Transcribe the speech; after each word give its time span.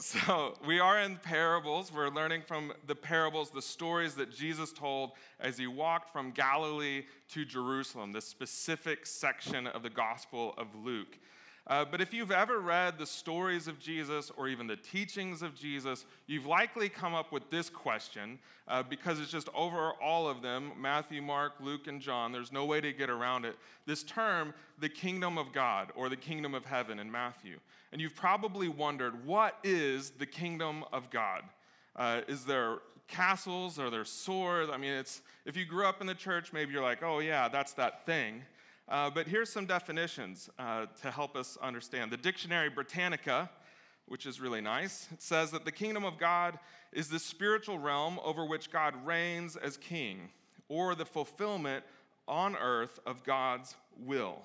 so 0.02 0.54
we 0.66 0.80
are 0.80 0.98
in 0.98 1.16
parables. 1.16 1.92
We're 1.92 2.08
learning 2.08 2.42
from 2.46 2.72
the 2.86 2.94
parables, 2.94 3.50
the 3.50 3.60
stories 3.60 4.14
that 4.14 4.34
Jesus 4.34 4.72
told 4.72 5.10
as 5.38 5.58
he 5.58 5.66
walked 5.66 6.10
from 6.10 6.30
Galilee 6.30 7.04
to 7.32 7.44
Jerusalem, 7.44 8.10
this 8.12 8.24
specific 8.24 9.04
section 9.04 9.66
of 9.66 9.82
the 9.82 9.90
Gospel 9.90 10.54
of 10.56 10.74
Luke. 10.74 11.18
Uh, 11.70 11.84
but 11.84 12.00
if 12.00 12.12
you've 12.12 12.32
ever 12.32 12.58
read 12.58 12.98
the 12.98 13.06
stories 13.06 13.68
of 13.68 13.78
Jesus 13.78 14.32
or 14.36 14.48
even 14.48 14.66
the 14.66 14.74
teachings 14.74 15.40
of 15.40 15.54
Jesus, 15.54 16.04
you've 16.26 16.44
likely 16.44 16.88
come 16.88 17.14
up 17.14 17.30
with 17.30 17.48
this 17.48 17.70
question 17.70 18.40
uh, 18.66 18.82
because 18.82 19.20
it's 19.20 19.30
just 19.30 19.48
over 19.54 19.92
all 20.02 20.28
of 20.28 20.42
them 20.42 20.72
Matthew, 20.76 21.22
Mark, 21.22 21.52
Luke, 21.60 21.86
and 21.86 22.00
John. 22.00 22.32
There's 22.32 22.50
no 22.50 22.64
way 22.64 22.80
to 22.80 22.92
get 22.92 23.08
around 23.08 23.44
it. 23.44 23.56
This 23.86 24.02
term, 24.02 24.52
the 24.80 24.88
kingdom 24.88 25.38
of 25.38 25.52
God 25.52 25.92
or 25.94 26.08
the 26.08 26.16
kingdom 26.16 26.56
of 26.56 26.64
heaven 26.64 26.98
in 26.98 27.08
Matthew. 27.08 27.60
And 27.92 28.00
you've 28.00 28.16
probably 28.16 28.66
wondered, 28.66 29.24
what 29.24 29.56
is 29.62 30.10
the 30.10 30.26
kingdom 30.26 30.84
of 30.92 31.08
God? 31.08 31.44
Uh, 31.94 32.22
is 32.26 32.44
there 32.44 32.78
castles? 33.06 33.78
Are 33.78 33.90
there 33.90 34.04
swords? 34.04 34.70
I 34.72 34.76
mean, 34.76 34.92
it's, 34.92 35.22
if 35.44 35.56
you 35.56 35.66
grew 35.66 35.86
up 35.86 36.00
in 36.00 36.08
the 36.08 36.14
church, 36.16 36.52
maybe 36.52 36.72
you're 36.72 36.82
like, 36.82 37.04
oh, 37.04 37.20
yeah, 37.20 37.46
that's 37.46 37.74
that 37.74 38.06
thing. 38.06 38.42
Uh, 38.90 39.08
but 39.08 39.28
here's 39.28 39.48
some 39.48 39.66
definitions 39.66 40.50
uh, 40.58 40.86
to 41.00 41.12
help 41.12 41.36
us 41.36 41.56
understand. 41.62 42.10
The 42.10 42.16
Dictionary 42.16 42.68
Britannica, 42.68 43.48
which 44.06 44.26
is 44.26 44.40
really 44.40 44.60
nice, 44.60 45.06
says 45.18 45.52
that 45.52 45.64
the 45.64 45.70
kingdom 45.70 46.04
of 46.04 46.18
God 46.18 46.58
is 46.92 47.08
the 47.08 47.20
spiritual 47.20 47.78
realm 47.78 48.18
over 48.24 48.44
which 48.44 48.72
God 48.72 48.94
reigns 49.06 49.54
as 49.54 49.76
king, 49.76 50.30
or 50.68 50.96
the 50.96 51.04
fulfillment 51.04 51.84
on 52.26 52.56
earth 52.56 52.98
of 53.06 53.22
God's 53.22 53.76
will. 53.96 54.38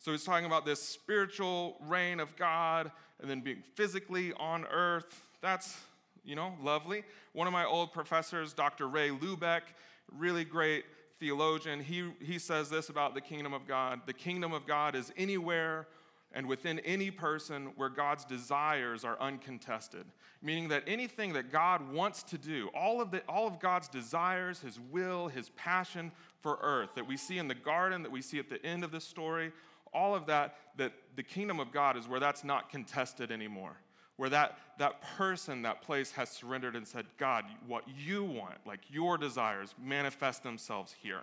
So 0.00 0.10
he's 0.10 0.24
talking 0.24 0.46
about 0.46 0.66
this 0.66 0.82
spiritual 0.82 1.76
reign 1.80 2.18
of 2.18 2.34
God 2.34 2.90
and 3.20 3.30
then 3.30 3.40
being 3.40 3.62
physically 3.74 4.32
on 4.32 4.66
earth. 4.66 5.22
That's, 5.40 5.78
you 6.24 6.34
know, 6.34 6.54
lovely. 6.60 7.04
One 7.34 7.46
of 7.46 7.52
my 7.52 7.64
old 7.64 7.92
professors, 7.92 8.52
Dr. 8.52 8.88
Ray 8.88 9.10
Lubeck, 9.10 9.62
really 10.10 10.44
great 10.44 10.84
theologian, 11.18 11.80
he, 11.80 12.10
he 12.20 12.38
says 12.38 12.68
this 12.70 12.88
about 12.88 13.14
the 13.14 13.20
kingdom 13.20 13.52
of 13.52 13.66
God 13.66 14.00
the 14.06 14.12
kingdom 14.12 14.52
of 14.52 14.66
God 14.66 14.94
is 14.94 15.12
anywhere 15.16 15.86
and 16.32 16.46
within 16.46 16.78
any 16.80 17.10
person 17.10 17.72
where 17.76 17.88
God's 17.88 18.24
desires 18.24 19.04
are 19.04 19.18
uncontested. 19.20 20.04
Meaning 20.42 20.68
that 20.68 20.82
anything 20.86 21.32
that 21.32 21.50
God 21.50 21.90
wants 21.92 22.22
to 22.24 22.36
do, 22.36 22.68
all 22.74 23.00
of, 23.00 23.10
the, 23.10 23.22
all 23.28 23.46
of 23.46 23.58
God's 23.58 23.88
desires, 23.88 24.60
his 24.60 24.78
will, 24.78 25.28
his 25.28 25.48
passion 25.50 26.12
for 26.40 26.58
earth 26.60 26.94
that 26.94 27.06
we 27.06 27.16
see 27.16 27.38
in 27.38 27.48
the 27.48 27.54
garden, 27.54 28.02
that 28.02 28.12
we 28.12 28.20
see 28.20 28.38
at 28.38 28.50
the 28.50 28.64
end 28.66 28.84
of 28.84 28.92
this 28.92 29.04
story, 29.04 29.50
all 29.94 30.14
of 30.14 30.26
that, 30.26 30.56
that 30.76 30.92
the 31.14 31.22
kingdom 31.22 31.58
of 31.58 31.72
God 31.72 31.96
is 31.96 32.06
where 32.06 32.20
that's 32.20 32.44
not 32.44 32.68
contested 32.68 33.32
anymore 33.32 33.78
where 34.16 34.30
that, 34.30 34.58
that 34.78 35.00
person, 35.16 35.62
that 35.62 35.82
place 35.82 36.10
has 36.12 36.30
surrendered 36.30 36.74
and 36.74 36.86
said, 36.86 37.06
God, 37.18 37.44
what 37.66 37.84
you 37.88 38.24
want, 38.24 38.54
like 38.66 38.80
your 38.88 39.18
desires, 39.18 39.74
manifest 39.82 40.42
themselves 40.42 40.94
here. 41.00 41.22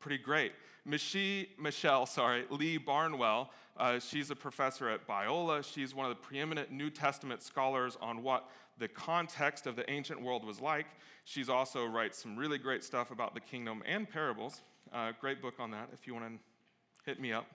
Pretty 0.00 0.18
great. 0.18 0.52
Michelle, 0.84 1.44
Michelle 1.58 2.06
sorry, 2.06 2.44
Lee 2.50 2.76
Barnewall, 2.76 3.50
uh, 3.76 3.98
she's 3.98 4.30
a 4.30 4.36
professor 4.36 4.88
at 4.88 5.06
Biola. 5.06 5.64
She's 5.64 5.94
one 5.94 6.10
of 6.10 6.10
the 6.10 6.22
preeminent 6.22 6.70
New 6.70 6.90
Testament 6.90 7.42
scholars 7.42 7.96
on 8.00 8.22
what 8.22 8.48
the 8.78 8.88
context 8.88 9.66
of 9.66 9.76
the 9.76 9.88
ancient 9.90 10.20
world 10.20 10.44
was 10.44 10.60
like. 10.60 10.86
She's 11.24 11.48
also 11.48 11.86
writes 11.86 12.18
some 12.18 12.36
really 12.36 12.58
great 12.58 12.84
stuff 12.84 13.10
about 13.10 13.34
the 13.34 13.40
kingdom 13.40 13.82
and 13.86 14.08
parables. 14.08 14.60
Uh, 14.92 15.12
great 15.20 15.40
book 15.40 15.54
on 15.58 15.70
that 15.70 15.88
if 15.92 16.06
you 16.06 16.14
want 16.14 16.26
to 16.26 17.10
hit 17.10 17.20
me 17.20 17.32
up. 17.32 17.46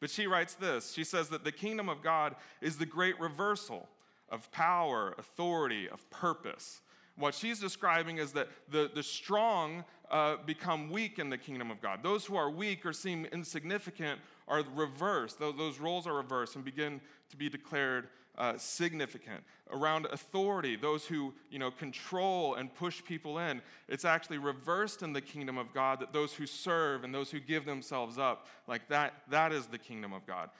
But 0.00 0.10
she 0.10 0.26
writes 0.26 0.54
this. 0.54 0.92
She 0.92 1.04
says 1.04 1.28
that 1.30 1.44
the 1.44 1.52
kingdom 1.52 1.88
of 1.88 2.02
God 2.02 2.36
is 2.60 2.78
the 2.78 2.86
great 2.86 3.18
reversal 3.18 3.88
of 4.28 4.50
power, 4.50 5.14
authority, 5.18 5.88
of 5.88 6.08
purpose. 6.10 6.80
What 7.18 7.34
she's 7.34 7.58
describing 7.58 8.18
is 8.18 8.32
that 8.32 8.48
the, 8.68 8.90
the 8.94 9.02
strong 9.02 9.84
uh, 10.10 10.36
become 10.44 10.90
weak 10.90 11.18
in 11.18 11.30
the 11.30 11.38
kingdom 11.38 11.70
of 11.70 11.80
God. 11.80 12.02
Those 12.02 12.26
who 12.26 12.36
are 12.36 12.50
weak 12.50 12.84
or 12.84 12.92
seem 12.92 13.24
insignificant 13.32 14.20
are 14.46 14.62
reversed. 14.74 15.38
Those, 15.38 15.56
those 15.56 15.78
roles 15.78 16.06
are 16.06 16.14
reversed 16.14 16.56
and 16.56 16.64
begin 16.64 17.00
to 17.30 17.36
be 17.36 17.48
declared 17.48 18.08
uh, 18.38 18.58
significant. 18.58 19.42
Around 19.70 20.06
authority, 20.06 20.76
those 20.76 21.06
who 21.06 21.32
you 21.50 21.58
know, 21.58 21.70
control 21.70 22.54
and 22.54 22.72
push 22.74 23.02
people 23.02 23.38
in, 23.38 23.62
it's 23.88 24.04
actually 24.04 24.38
reversed 24.38 25.02
in 25.02 25.14
the 25.14 25.22
kingdom 25.22 25.56
of 25.56 25.72
God 25.72 26.00
that 26.00 26.12
those 26.12 26.34
who 26.34 26.46
serve 26.46 27.02
and 27.02 27.14
those 27.14 27.30
who 27.30 27.40
give 27.40 27.64
themselves 27.64 28.18
up, 28.18 28.46
like 28.68 28.88
that, 28.88 29.14
that 29.30 29.52
is 29.52 29.66
the 29.66 29.78
kingdom 29.78 30.12
of 30.12 30.26
God. 30.26 30.50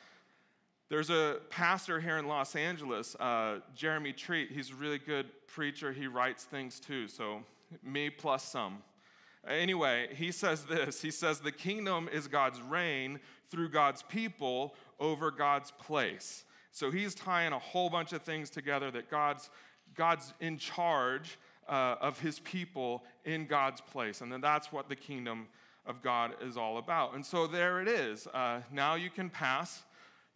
There's 0.89 1.11
a 1.11 1.39
pastor 1.51 1.99
here 1.99 2.17
in 2.17 2.29
Los 2.29 2.55
Angeles, 2.55 3.17
uh, 3.17 3.59
Jeremy 3.75 4.13
Treat. 4.13 4.53
He's 4.53 4.71
a 4.71 4.75
really 4.77 4.99
good 4.99 5.27
preacher. 5.49 5.93
He 5.93 6.07
writes 6.07 6.45
things 6.45 6.79
too, 6.79 7.09
so 7.09 7.43
me 7.83 8.09
plus 8.09 8.45
some. 8.45 8.79
Anyway, 9.49 10.09
he 10.15 10.31
says 10.31 10.65
this 10.65 11.03
He 11.03 11.11
says, 11.11 11.41
The 11.41 11.51
kingdom 11.51 12.09
is 12.13 12.29
God's 12.29 12.61
reign 12.61 13.19
through 13.51 13.71
God's 13.71 14.03
people 14.05 14.77
over 15.01 15.33
God's 15.33 15.73
place. 15.73 16.45
So 16.71 16.93
he's 16.93 17.17
tying 17.17 17.53
a 17.53 17.59
whole 17.59 17.91
bunch 17.91 18.13
of 18.13 18.23
things 18.23 18.49
together 18.49 18.93
that 18.93 19.11
God's, 19.11 19.51
God's 19.97 20.35
in 20.41 20.57
charge 20.57 21.37
uh, 21.69 21.97
of 22.01 22.21
his 22.21 22.39
people 22.41 23.03
in 23.25 23.47
God's 23.47 23.81
place. 23.81 24.21
And 24.21 24.31
then 24.31 24.41
that's 24.41 24.71
what 24.71 24.89
the 24.89 24.97
kingdom 24.97 25.49
of 25.85 26.01
God 26.01 26.35
is 26.41 26.57
all 26.57 26.79
about. 26.79 27.15
And 27.15 27.27
so 27.27 27.49
there 27.49 27.81
it 27.81 27.89
is. 27.89 28.29
Uh, 28.29 28.61
now 28.71 28.95
you 28.95 29.11
can 29.11 29.31
pass 29.31 29.83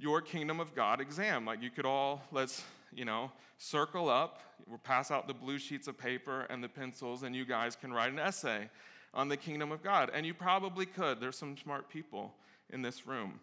your 0.00 0.22
kingdom 0.22 0.60
of 0.60 0.74
God 0.74 1.00
exam. 1.00 1.44
Like 1.44 1.62
you 1.62 1.70
could 1.70 1.84
all, 1.84 2.22
let's, 2.32 2.64
you 2.92 3.04
know, 3.04 3.30
circle 3.58 4.08
up, 4.08 4.40
we'll 4.66 4.78
pass 4.78 5.10
out 5.10 5.28
the 5.28 5.34
blue 5.34 5.58
sheets 5.58 5.86
of 5.86 5.98
paper 5.98 6.46
and 6.48 6.64
the 6.64 6.68
pencils, 6.68 7.22
and 7.22 7.36
you 7.36 7.44
guys 7.44 7.76
can 7.76 7.92
write 7.92 8.10
an 8.10 8.18
essay 8.18 8.70
on 9.12 9.28
the 9.28 9.36
kingdom 9.36 9.70
of 9.70 9.82
God. 9.82 10.10
And 10.14 10.24
you 10.24 10.32
probably 10.32 10.86
could. 10.86 11.20
There's 11.20 11.36
some 11.36 11.56
smart 11.56 11.88
people 11.90 12.34
in 12.70 12.80
this 12.80 13.06
room. 13.06 13.40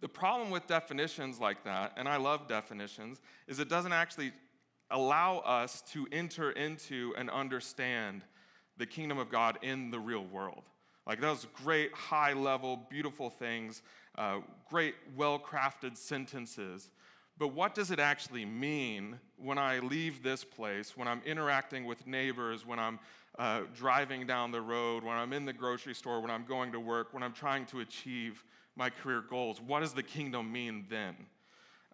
The 0.00 0.08
problem 0.08 0.50
with 0.50 0.66
definitions 0.66 1.38
like 1.38 1.64
that, 1.64 1.92
and 1.96 2.08
I 2.08 2.16
love 2.16 2.48
definitions, 2.48 3.20
is 3.46 3.58
it 3.58 3.68
doesn't 3.68 3.92
actually 3.92 4.32
allow 4.90 5.38
us 5.38 5.82
to 5.92 6.06
enter 6.12 6.50
into 6.52 7.14
and 7.16 7.30
understand 7.30 8.22
the 8.76 8.86
kingdom 8.86 9.18
of 9.18 9.30
God 9.30 9.58
in 9.62 9.90
the 9.90 9.98
real 9.98 10.24
world. 10.24 10.62
Like 11.06 11.20
those 11.20 11.46
great, 11.62 11.92
high 11.92 12.32
level, 12.32 12.86
beautiful 12.90 13.30
things 13.30 13.82
uh, 14.16 14.38
great, 14.68 14.94
well 15.16 15.38
crafted 15.38 15.96
sentences. 15.96 16.90
But 17.36 17.48
what 17.48 17.74
does 17.74 17.90
it 17.90 17.98
actually 17.98 18.44
mean 18.44 19.18
when 19.36 19.58
I 19.58 19.80
leave 19.80 20.22
this 20.22 20.44
place, 20.44 20.96
when 20.96 21.08
I'm 21.08 21.20
interacting 21.26 21.84
with 21.84 22.06
neighbors, 22.06 22.64
when 22.64 22.78
I'm 22.78 23.00
uh, 23.38 23.62
driving 23.74 24.26
down 24.26 24.52
the 24.52 24.60
road, 24.60 25.02
when 25.02 25.16
I'm 25.16 25.32
in 25.32 25.44
the 25.44 25.52
grocery 25.52 25.94
store, 25.94 26.20
when 26.20 26.30
I'm 26.30 26.44
going 26.44 26.70
to 26.72 26.80
work, 26.80 27.12
when 27.12 27.24
I'm 27.24 27.32
trying 27.32 27.66
to 27.66 27.80
achieve 27.80 28.44
my 28.76 28.88
career 28.88 29.24
goals? 29.28 29.60
What 29.60 29.80
does 29.80 29.94
the 29.94 30.02
kingdom 30.02 30.52
mean 30.52 30.86
then? 30.88 31.16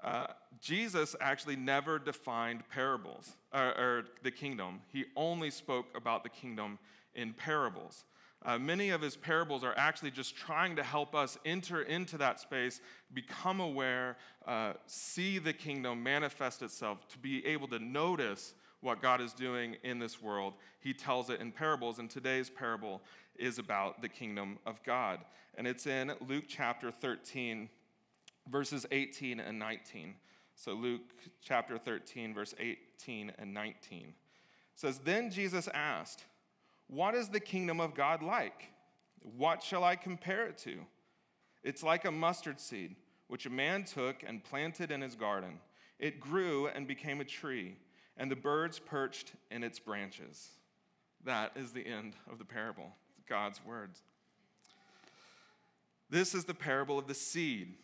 Uh, 0.02 0.26
Jesus 0.60 1.16
actually 1.20 1.56
never 1.56 1.98
defined 1.98 2.62
parables 2.68 3.36
or, 3.52 3.78
or 3.78 4.04
the 4.22 4.30
kingdom. 4.30 4.80
He 4.92 5.04
only 5.16 5.50
spoke 5.50 5.86
about 5.94 6.22
the 6.22 6.30
kingdom 6.30 6.78
in 7.14 7.32
parables. 7.32 8.04
Uh, 8.44 8.58
many 8.58 8.90
of 8.90 9.02
his 9.02 9.16
parables 9.16 9.62
are 9.62 9.74
actually 9.76 10.10
just 10.10 10.34
trying 10.34 10.74
to 10.76 10.82
help 10.82 11.14
us 11.14 11.36
enter 11.44 11.82
into 11.82 12.16
that 12.16 12.40
space, 12.40 12.80
become 13.12 13.60
aware, 13.60 14.16
uh, 14.46 14.72
see 14.86 15.38
the 15.38 15.52
kingdom 15.52 16.02
manifest 16.02 16.62
itself, 16.62 17.06
to 17.08 17.18
be 17.18 17.44
able 17.46 17.68
to 17.68 17.78
notice 17.78 18.54
what 18.80 19.02
God 19.02 19.20
is 19.20 19.34
doing 19.34 19.76
in 19.82 19.98
this 19.98 20.22
world. 20.22 20.54
He 20.80 20.94
tells 20.94 21.28
it 21.28 21.40
in 21.40 21.52
parables, 21.52 21.98
and 21.98 22.08
today's 22.08 22.48
parable 22.48 23.02
is 23.36 23.58
about 23.58 24.00
the 24.00 24.08
kingdom 24.08 24.58
of 24.64 24.82
God. 24.84 25.20
And 25.56 25.66
it's 25.66 25.86
in 25.86 26.12
Luke 26.26 26.44
chapter 26.48 26.90
13, 26.90 27.68
verses 28.50 28.86
18 28.90 29.38
and 29.38 29.58
19. 29.58 30.14
So, 30.54 30.72
Luke 30.72 31.02
chapter 31.42 31.78
13, 31.78 32.34
verse 32.34 32.54
18 32.58 33.32
and 33.38 33.54
19 33.54 33.98
it 33.98 34.14
says, 34.74 34.98
Then 34.98 35.30
Jesus 35.30 35.68
asked, 35.68 36.24
what 36.90 37.14
is 37.14 37.28
the 37.28 37.40
kingdom 37.40 37.80
of 37.80 37.94
God 37.94 38.22
like? 38.22 38.72
What 39.22 39.62
shall 39.62 39.84
I 39.84 39.96
compare 39.96 40.46
it 40.46 40.58
to? 40.58 40.78
It's 41.62 41.82
like 41.82 42.04
a 42.04 42.10
mustard 42.10 42.60
seed, 42.60 42.96
which 43.28 43.46
a 43.46 43.50
man 43.50 43.84
took 43.84 44.24
and 44.26 44.42
planted 44.42 44.90
in 44.90 45.00
his 45.00 45.14
garden. 45.14 45.60
It 45.98 46.18
grew 46.18 46.66
and 46.68 46.88
became 46.88 47.20
a 47.20 47.24
tree, 47.24 47.76
and 48.16 48.30
the 48.30 48.36
birds 48.36 48.78
perched 48.78 49.32
in 49.50 49.62
its 49.62 49.78
branches. 49.78 50.48
That 51.24 51.52
is 51.54 51.72
the 51.72 51.86
end 51.86 52.16
of 52.30 52.38
the 52.38 52.44
parable, 52.44 52.90
God's 53.28 53.64
words. 53.64 54.00
This 56.08 56.34
is 56.34 56.44
the 56.44 56.54
parable 56.54 56.98
of 56.98 57.06
the 57.06 57.14
seed. 57.14 57.74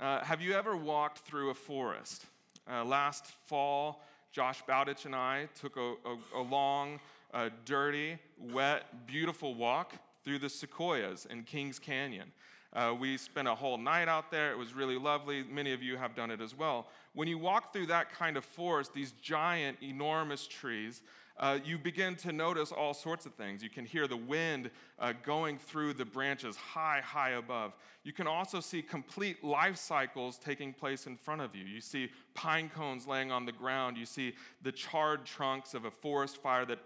Uh, 0.00 0.24
have 0.24 0.40
you 0.40 0.54
ever 0.54 0.76
walked 0.76 1.18
through 1.18 1.50
a 1.50 1.54
forest? 1.54 2.24
Uh, 2.70 2.84
last 2.84 3.26
fall, 3.46 4.02
Josh 4.32 4.62
Bowditch 4.66 5.04
and 5.04 5.14
I 5.14 5.48
took 5.60 5.76
a, 5.76 5.94
a, 6.06 6.40
a 6.40 6.42
long 6.42 6.98
a 7.34 7.50
dirty, 7.64 8.16
wet, 8.38 9.06
beautiful 9.06 9.54
walk 9.54 9.92
through 10.24 10.38
the 10.38 10.48
sequoias 10.48 11.26
in 11.26 11.42
Kings 11.42 11.78
Canyon. 11.78 12.32
Uh, 12.72 12.94
we 12.98 13.16
spent 13.16 13.46
a 13.46 13.54
whole 13.54 13.76
night 13.76 14.08
out 14.08 14.30
there. 14.30 14.50
It 14.52 14.58
was 14.58 14.72
really 14.72 14.96
lovely. 14.96 15.44
Many 15.44 15.72
of 15.72 15.82
you 15.82 15.96
have 15.96 16.14
done 16.14 16.30
it 16.30 16.40
as 16.40 16.56
well. 16.56 16.86
When 17.12 17.28
you 17.28 17.38
walk 17.38 17.72
through 17.72 17.86
that 17.86 18.12
kind 18.12 18.36
of 18.36 18.44
forest, 18.44 18.94
these 18.94 19.12
giant, 19.20 19.78
enormous 19.82 20.46
trees, 20.46 21.02
uh, 21.36 21.58
you 21.64 21.78
begin 21.78 22.14
to 22.14 22.32
notice 22.32 22.70
all 22.70 22.94
sorts 22.94 23.26
of 23.26 23.34
things. 23.34 23.62
You 23.62 23.70
can 23.70 23.84
hear 23.84 24.06
the 24.06 24.16
wind 24.16 24.70
uh, 25.00 25.12
going 25.24 25.58
through 25.58 25.94
the 25.94 26.04
branches 26.04 26.56
high, 26.56 27.00
high 27.04 27.30
above. 27.30 27.74
You 28.04 28.12
can 28.12 28.28
also 28.28 28.60
see 28.60 28.82
complete 28.82 29.42
life 29.42 29.76
cycles 29.76 30.38
taking 30.38 30.72
place 30.72 31.06
in 31.06 31.16
front 31.16 31.40
of 31.40 31.56
you. 31.56 31.64
You 31.64 31.80
see 31.80 32.10
pine 32.34 32.68
cones 32.68 33.06
laying 33.06 33.32
on 33.32 33.44
the 33.44 33.52
ground. 33.52 33.96
You 33.96 34.06
see 34.06 34.34
the 34.62 34.70
charred 34.70 35.24
trunks 35.24 35.74
of 35.74 35.84
a 35.84 35.90
forest 35.90 36.40
fire 36.40 36.64
that 36.66 36.78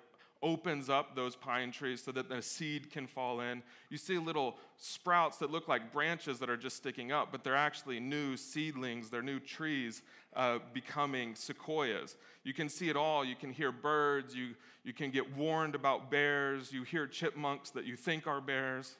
opens 0.42 0.88
up 0.88 1.16
those 1.16 1.34
pine 1.34 1.70
trees 1.72 2.02
so 2.02 2.12
that 2.12 2.28
the 2.28 2.40
seed 2.40 2.90
can 2.90 3.06
fall 3.06 3.40
in. 3.40 3.62
You 3.90 3.98
see 3.98 4.18
little 4.18 4.56
sprouts 4.76 5.38
that 5.38 5.50
look 5.50 5.68
like 5.68 5.92
branches 5.92 6.38
that 6.38 6.48
are 6.48 6.56
just 6.56 6.76
sticking 6.76 7.10
up, 7.10 7.32
but 7.32 7.42
they're 7.42 7.56
actually 7.56 7.98
new 8.00 8.36
seedlings, 8.36 9.10
they're 9.10 9.22
new 9.22 9.40
trees 9.40 10.02
uh, 10.36 10.58
becoming 10.72 11.34
sequoias. 11.34 12.16
You 12.44 12.54
can 12.54 12.68
see 12.68 12.88
it 12.88 12.96
all. 12.96 13.24
You 13.24 13.34
can 13.34 13.52
hear 13.52 13.72
birds, 13.72 14.34
you, 14.34 14.54
you 14.84 14.92
can 14.92 15.10
get 15.10 15.36
warned 15.36 15.74
about 15.74 16.10
bears, 16.10 16.72
you 16.72 16.82
hear 16.84 17.06
chipmunks 17.06 17.70
that 17.70 17.84
you 17.84 17.96
think 17.96 18.26
are 18.26 18.40
bears, 18.40 18.96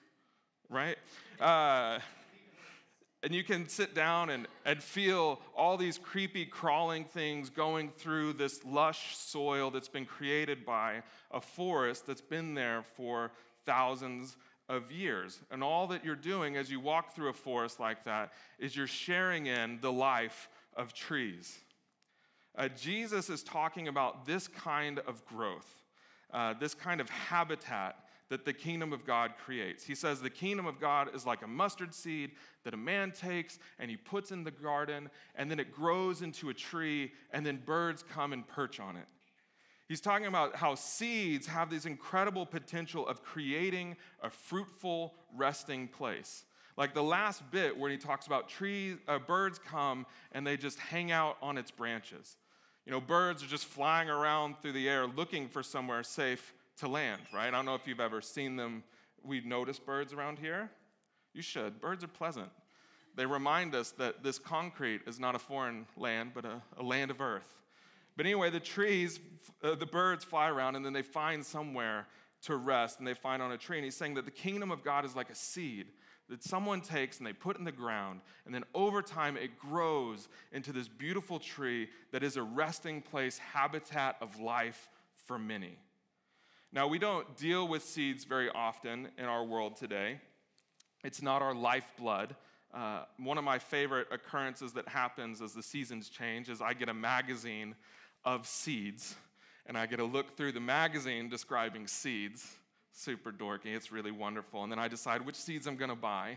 right? 0.69 0.96
Uh, 1.41 2.00
and 3.23 3.35
you 3.35 3.43
can 3.43 3.69
sit 3.69 3.94
down 3.94 4.31
and, 4.31 4.47
and 4.65 4.82
feel 4.82 5.41
all 5.56 5.76
these 5.76 5.99
creepy 5.99 6.47
crawling 6.47 7.05
things 7.05 7.50
going 7.50 7.91
through 7.91 8.35
this 8.35 8.65
lush 8.65 9.17
soil 9.17 9.70
that's 9.70 9.88
been 9.88 10.05
created 10.05 10.65
by 10.65 11.03
a 11.32 11.41
forest 11.41 12.06
that's 12.06 12.20
been 12.20 12.55
there 12.55 12.85
for 12.97 13.32
thousands 13.67 14.37
of 14.69 14.93
years. 14.93 15.41
And 15.50 15.65
all 15.65 15.88
that 15.88 16.05
you're 16.05 16.15
doing 16.15 16.56
as 16.56 16.70
you 16.70 16.79
walk 16.79 17.15
through 17.15 17.29
a 17.29 17.35
forest 17.35 17.81
like 17.81 18.05
that 18.05 18.32
is 18.59 18.76
you're 18.76 18.87
sharing 18.87 19.47
in 19.47 19.79
the 19.81 19.93
life 19.93 20.49
of 20.76 20.93
trees. 20.93 21.59
Uh, 22.56 22.69
Jesus 22.69 23.31
is 23.31 23.43
talking 23.43 23.88
about 23.88 24.26
this 24.26 24.47
kind 24.47 25.00
of 25.00 25.25
growth, 25.26 25.82
uh, 26.32 26.55
this 26.61 26.75
kind 26.75 27.00
of 27.00 27.09
habitat 27.09 27.97
that 28.31 28.45
the 28.45 28.53
kingdom 28.53 28.93
of 28.93 29.07
God 29.07 29.33
creates. 29.43 29.85
He 29.85 29.95
says 29.95 30.21
the 30.21 30.31
kingdom 30.31 30.67
of 30.67 30.81
God 30.81 31.15
is 31.15 31.25
like 31.25 31.43
a 31.43 31.47
mustard 31.47 31.95
seed 31.95 32.33
that 32.65 32.75
a 32.75 32.77
man 32.77 33.13
takes 33.13 33.59
and 33.79 33.91
he 33.91 33.97
puts 33.97 34.31
in 34.31 34.45
the 34.45 34.51
garden, 34.51 35.09
and 35.35 35.51
then 35.51 35.59
it 35.59 35.73
grows 35.73 36.23
into 36.23 36.51
a 36.51 36.55
tree, 36.55 37.13
and 37.33 37.45
then 37.45 37.63
birds 37.65 38.03
come 38.03 38.33
and 38.33 38.47
perch 38.47 38.81
on 38.81 38.97
it. 38.97 39.07
He's 39.89 40.03
talking 40.03 40.27
about 40.27 40.57
how 40.57 40.75
seeds 40.75 41.47
have 41.47 41.71
this 41.71 41.87
incredible 41.87 42.45
potential 42.45 43.07
of 43.07 43.23
creating 43.23 43.97
a 44.23 44.29
fruitful 44.29 45.15
resting 45.35 45.89
place. 45.89 46.45
Like 46.77 46.93
the 46.93 47.03
last 47.03 47.51
bit 47.51 47.77
where 47.77 47.91
he 47.91 47.97
talks 47.97 48.27
about 48.27 48.49
trees, 48.49 48.99
uh, 49.09 49.19
birds 49.19 49.59
come 49.59 50.05
and 50.33 50.47
they 50.47 50.59
just 50.59 50.79
hang 50.79 51.11
out 51.11 51.39
on 51.41 51.57
its 51.57 51.71
branches. 51.71 52.37
You 52.85 52.93
know, 52.93 53.01
birds 53.01 53.43
are 53.43 53.47
just 53.47 53.65
flying 53.65 54.11
around 54.11 54.57
through 54.61 54.73
the 54.73 54.89
air 54.89 55.07
looking 55.07 55.49
for 55.49 55.63
somewhere 55.63 56.03
safe 56.03 56.55
to 56.79 56.89
land, 56.89 57.21
right? 57.33 57.49
I 57.49 57.51
don't 57.51 57.65
know 57.65 57.75
if 57.75 57.87
you've 57.87 58.01
ever 58.01 58.21
seen 58.21 58.57
them. 58.57 58.83
We 59.23 59.41
notice 59.41 59.79
birds 59.79 60.13
around 60.13 60.39
here. 60.39 60.71
You 61.35 61.43
should. 61.43 61.81
Birds 61.81 62.05
are 62.05 62.09
pleasant. 62.09 62.51
They 63.15 63.27
remind 63.27 63.75
us 63.75 63.91
that 63.93 64.23
this 64.23 64.39
concrete 64.39 65.03
is 65.07 65.19
not 65.19 65.35
a 65.35 65.39
foreign 65.39 65.87
land, 65.97 66.33
but 66.35 66.45
a, 66.45 66.63
a 66.77 66.83
land 66.83 67.11
of 67.11 67.21
earth. 67.21 67.55
But 68.17 68.27
anyway, 68.27 68.51
the 68.51 68.61
trees, 68.61 69.21
uh, 69.63 69.75
the 69.75 69.87
birds 69.87 70.25
fly 70.25 70.49
around 70.49 70.77
and 70.77 70.85
then 70.85 70.93
they 70.93 71.03
find 71.03 71.45
somewhere 71.45 72.07
to 72.43 72.57
rest 72.57 72.99
and 72.99 73.07
they 73.07 73.15
find 73.15 73.43
on 73.43 73.53
a 73.53 73.59
tree. 73.59 73.79
And 73.79 73.85
he's 73.85 73.97
saying 73.97 74.15
that 74.15 74.25
the 74.25 74.31
kingdom 74.31 74.71
of 74.71 74.85
God 74.85 75.05
is 75.05 75.17
like 75.17 75.31
a 75.31 75.35
seed 75.35 75.87
that 76.29 76.43
someone 76.43 76.81
takes 76.81 77.19
and 77.19 77.27
they 77.27 77.33
put 77.33 77.59
in 77.59 77.65
the 77.65 77.73
ground, 77.73 78.21
and 78.45 78.55
then 78.55 78.65
over 78.75 79.01
time 79.03 79.37
it 79.37 79.59
grows 79.59 80.29
into 80.53 80.73
this 80.73 80.89
beautiful 80.89 81.39
tree 81.39 81.89
that 82.13 82.23
is 82.23 82.37
a 82.37 82.43
resting 82.43 83.01
place, 83.01 83.39
habitat 83.39 84.17
of 84.21 84.39
life 84.39 84.89
for 85.15 85.39
many. 85.39 85.79
Now, 86.70 86.87
we 86.87 86.99
don't 86.99 87.35
deal 87.38 87.67
with 87.67 87.82
seeds 87.82 88.25
very 88.25 88.50
often 88.50 89.09
in 89.17 89.25
our 89.25 89.43
world 89.43 89.76
today. 89.76 90.20
It's 91.03 91.23
not 91.23 91.41
our 91.41 91.55
lifeblood. 91.55 92.37
Uh, 92.75 93.05
one 93.17 93.38
of 93.38 93.44
my 93.44 93.59
favorite 93.59 94.09
occurrences 94.12 94.75
that 94.75 94.87
happens 94.87 95.41
as 95.41 95.55
the 95.55 95.62
seasons 95.62 96.11
change 96.11 96.50
is 96.50 96.61
I 96.61 96.75
get 96.75 96.91
a 96.91 96.94
magazine 96.94 97.75
of 98.23 98.47
seeds, 98.47 99.17
and 99.65 99.79
I 99.79 99.87
get 99.87 99.97
to 99.97 100.05
look 100.05 100.37
through 100.37 100.53
the 100.53 100.61
magazine 100.61 101.31
describing 101.31 101.87
seeds. 101.87 102.47
Super 102.93 103.32
dorky, 103.32 103.75
it's 103.75 103.91
really 103.91 104.11
wonderful. 104.11 104.62
And 104.62 104.70
then 104.70 104.79
I 104.79 104.88
decide 104.88 105.25
which 105.25 105.37
seeds 105.37 105.67
I'm 105.67 105.76
gonna 105.76 105.97
buy. 105.97 106.37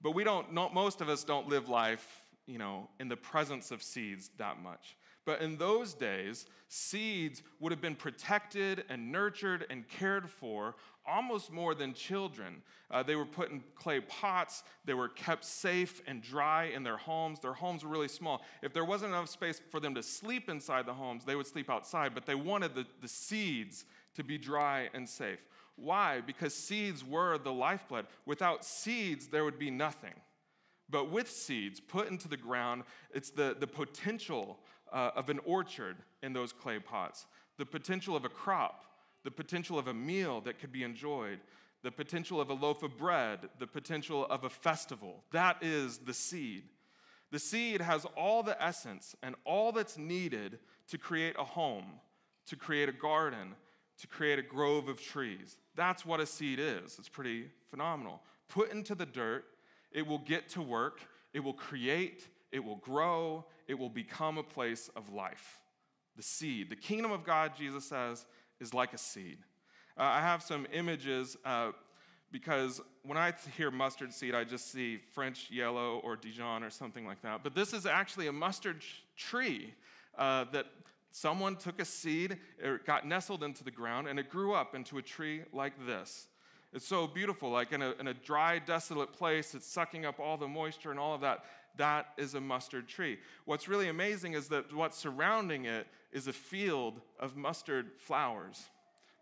But 0.00 0.12
we 0.12 0.24
don't, 0.24 0.50
most 0.52 1.02
of 1.02 1.10
us 1.10 1.24
don't 1.24 1.48
live 1.48 1.68
life, 1.68 2.22
you 2.46 2.56
know, 2.56 2.88
in 2.98 3.08
the 3.08 3.18
presence 3.18 3.70
of 3.70 3.82
seeds 3.82 4.30
that 4.38 4.62
much. 4.62 4.96
But 5.24 5.40
in 5.40 5.56
those 5.56 5.94
days, 5.94 6.46
seeds 6.68 7.42
would 7.60 7.70
have 7.70 7.80
been 7.80 7.94
protected 7.94 8.84
and 8.88 9.12
nurtured 9.12 9.66
and 9.70 9.88
cared 9.88 10.28
for 10.28 10.74
almost 11.06 11.52
more 11.52 11.74
than 11.74 11.94
children. 11.94 12.62
Uh, 12.90 13.02
they 13.02 13.14
were 13.14 13.26
put 13.26 13.50
in 13.50 13.62
clay 13.74 14.00
pots, 14.00 14.62
they 14.84 14.94
were 14.94 15.08
kept 15.08 15.44
safe 15.44 16.02
and 16.06 16.22
dry 16.22 16.64
in 16.64 16.82
their 16.82 16.96
homes. 16.96 17.40
Their 17.40 17.52
homes 17.52 17.84
were 17.84 17.90
really 17.90 18.08
small. 18.08 18.42
If 18.62 18.72
there 18.72 18.84
wasn't 18.84 19.12
enough 19.12 19.28
space 19.28 19.60
for 19.70 19.80
them 19.80 19.94
to 19.94 20.02
sleep 20.02 20.48
inside 20.48 20.86
the 20.86 20.94
homes, 20.94 21.24
they 21.24 21.36
would 21.36 21.46
sleep 21.46 21.70
outside, 21.70 22.14
but 22.14 22.26
they 22.26 22.34
wanted 22.34 22.74
the, 22.74 22.86
the 23.00 23.08
seeds 23.08 23.84
to 24.14 24.24
be 24.24 24.38
dry 24.38 24.90
and 24.94 25.08
safe. 25.08 25.38
Why? 25.76 26.20
Because 26.20 26.54
seeds 26.54 27.04
were 27.04 27.38
the 27.38 27.52
lifeblood. 27.52 28.06
Without 28.26 28.64
seeds, 28.64 29.28
there 29.28 29.44
would 29.44 29.58
be 29.58 29.70
nothing. 29.70 30.14
But 30.92 31.10
with 31.10 31.28
seeds 31.28 31.80
put 31.80 32.08
into 32.08 32.28
the 32.28 32.36
ground, 32.36 32.84
it's 33.12 33.30
the, 33.30 33.56
the 33.58 33.66
potential 33.66 34.60
uh, 34.92 35.10
of 35.16 35.30
an 35.30 35.40
orchard 35.44 35.96
in 36.22 36.34
those 36.34 36.52
clay 36.52 36.78
pots, 36.78 37.26
the 37.56 37.66
potential 37.66 38.14
of 38.14 38.24
a 38.26 38.28
crop, 38.28 38.84
the 39.24 39.30
potential 39.30 39.78
of 39.78 39.88
a 39.88 39.94
meal 39.94 40.42
that 40.42 40.58
could 40.60 40.70
be 40.70 40.84
enjoyed, 40.84 41.40
the 41.82 41.90
potential 41.90 42.40
of 42.40 42.50
a 42.50 42.54
loaf 42.54 42.82
of 42.82 42.96
bread, 42.98 43.40
the 43.58 43.66
potential 43.66 44.26
of 44.26 44.44
a 44.44 44.50
festival. 44.50 45.24
That 45.32 45.56
is 45.62 45.98
the 45.98 46.14
seed. 46.14 46.64
The 47.30 47.38
seed 47.38 47.80
has 47.80 48.04
all 48.14 48.42
the 48.42 48.62
essence 48.62 49.16
and 49.22 49.34
all 49.44 49.72
that's 49.72 49.96
needed 49.96 50.58
to 50.88 50.98
create 50.98 51.34
a 51.38 51.44
home, 51.44 51.86
to 52.46 52.56
create 52.56 52.90
a 52.90 52.92
garden, 52.92 53.54
to 53.98 54.06
create 54.06 54.38
a 54.38 54.42
grove 54.42 54.88
of 54.88 55.00
trees. 55.00 55.56
That's 55.74 56.04
what 56.04 56.20
a 56.20 56.26
seed 56.26 56.58
is. 56.58 56.96
It's 56.98 57.08
pretty 57.08 57.46
phenomenal. 57.70 58.20
Put 58.48 58.70
into 58.70 58.94
the 58.94 59.06
dirt, 59.06 59.46
it 59.94 60.06
will 60.06 60.18
get 60.18 60.48
to 60.50 60.62
work, 60.62 61.00
it 61.32 61.40
will 61.40 61.54
create, 61.54 62.28
it 62.50 62.64
will 62.64 62.76
grow, 62.76 63.44
it 63.68 63.78
will 63.78 63.88
become 63.88 64.38
a 64.38 64.42
place 64.42 64.90
of 64.96 65.12
life. 65.12 65.60
The 66.16 66.22
seed. 66.22 66.68
The 66.68 66.76
kingdom 66.76 67.10
of 67.10 67.24
God, 67.24 67.52
Jesus 67.56 67.84
says, 67.86 68.26
is 68.60 68.74
like 68.74 68.92
a 68.92 68.98
seed. 68.98 69.38
Uh, 69.98 70.02
I 70.02 70.20
have 70.20 70.42
some 70.42 70.66
images 70.72 71.36
uh, 71.44 71.72
because 72.30 72.80
when 73.02 73.18
I 73.18 73.32
hear 73.56 73.70
mustard 73.70 74.12
seed, 74.12 74.34
I 74.34 74.44
just 74.44 74.70
see 74.70 74.98
French 74.98 75.50
yellow 75.50 76.00
or 76.04 76.16
Dijon 76.16 76.62
or 76.62 76.70
something 76.70 77.06
like 77.06 77.22
that. 77.22 77.42
But 77.42 77.54
this 77.54 77.72
is 77.72 77.86
actually 77.86 78.26
a 78.26 78.32
mustard 78.32 78.82
tree 79.16 79.74
uh, 80.16 80.44
that 80.52 80.66
someone 81.10 81.56
took 81.56 81.80
a 81.80 81.84
seed, 81.84 82.38
it 82.58 82.86
got 82.86 83.06
nestled 83.06 83.42
into 83.42 83.64
the 83.64 83.70
ground, 83.70 84.08
and 84.08 84.18
it 84.18 84.30
grew 84.30 84.54
up 84.54 84.74
into 84.74 84.98
a 84.98 85.02
tree 85.02 85.42
like 85.52 85.72
this. 85.86 86.26
It's 86.72 86.86
so 86.86 87.06
beautiful, 87.06 87.50
like 87.50 87.72
in 87.72 87.82
a, 87.82 87.92
in 88.00 88.08
a 88.08 88.14
dry, 88.14 88.58
desolate 88.58 89.12
place, 89.12 89.54
it's 89.54 89.66
sucking 89.66 90.06
up 90.06 90.18
all 90.18 90.38
the 90.38 90.48
moisture 90.48 90.90
and 90.90 90.98
all 90.98 91.14
of 91.14 91.20
that 91.20 91.44
that 91.76 92.08
is 92.16 92.34
a 92.34 92.40
mustard 92.40 92.88
tree. 92.88 93.18
What's 93.44 93.68
really 93.68 93.88
amazing 93.88 94.34
is 94.34 94.48
that 94.48 94.74
what's 94.74 94.98
surrounding 94.98 95.64
it 95.64 95.86
is 96.12 96.26
a 96.26 96.32
field 96.32 97.00
of 97.18 97.36
mustard 97.36 97.92
flowers. 97.98 98.68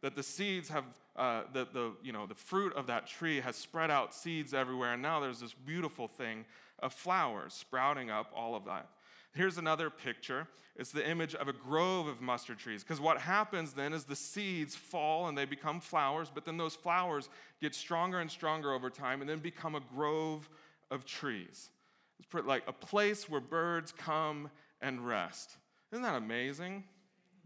That 0.02 0.16
the 0.16 0.22
seeds 0.22 0.68
have, 0.70 0.84
uh, 1.16 1.42
the, 1.52 1.68
the, 1.72 1.92
you 2.02 2.12
know, 2.12 2.26
the 2.26 2.34
fruit 2.34 2.74
of 2.74 2.86
that 2.86 3.06
tree 3.06 3.40
has 3.40 3.54
spread 3.54 3.90
out 3.90 4.14
seeds 4.14 4.54
everywhere, 4.54 4.94
and 4.94 5.02
now 5.02 5.20
there's 5.20 5.40
this 5.40 5.54
beautiful 5.54 6.08
thing 6.08 6.44
of 6.78 6.92
flowers 6.92 7.52
sprouting 7.52 8.10
up 8.10 8.32
all 8.34 8.54
of 8.54 8.64
that. 8.64 8.88
Here's 9.32 9.58
another 9.58 9.90
picture. 9.90 10.48
It's 10.76 10.92
the 10.92 11.08
image 11.08 11.34
of 11.34 11.48
a 11.48 11.52
grove 11.52 12.06
of 12.06 12.20
mustard 12.20 12.58
trees. 12.58 12.82
Because 12.82 13.00
what 13.00 13.20
happens 13.20 13.72
then 13.72 13.92
is 13.92 14.04
the 14.04 14.16
seeds 14.16 14.74
fall 14.74 15.28
and 15.28 15.36
they 15.36 15.44
become 15.44 15.80
flowers, 15.80 16.30
but 16.34 16.44
then 16.44 16.56
those 16.56 16.74
flowers 16.74 17.28
get 17.60 17.74
stronger 17.74 18.20
and 18.20 18.30
stronger 18.30 18.72
over 18.72 18.88
time 18.90 19.20
and 19.20 19.28
then 19.28 19.40
become 19.40 19.74
a 19.74 19.80
grove 19.94 20.48
of 20.90 21.04
trees. 21.04 21.70
It's 22.18 22.46
like 22.46 22.64
a 22.66 22.72
place 22.72 23.28
where 23.28 23.40
birds 23.40 23.92
come 23.92 24.50
and 24.80 25.06
rest. 25.06 25.56
Isn't 25.92 26.02
that 26.02 26.16
amazing? 26.16 26.84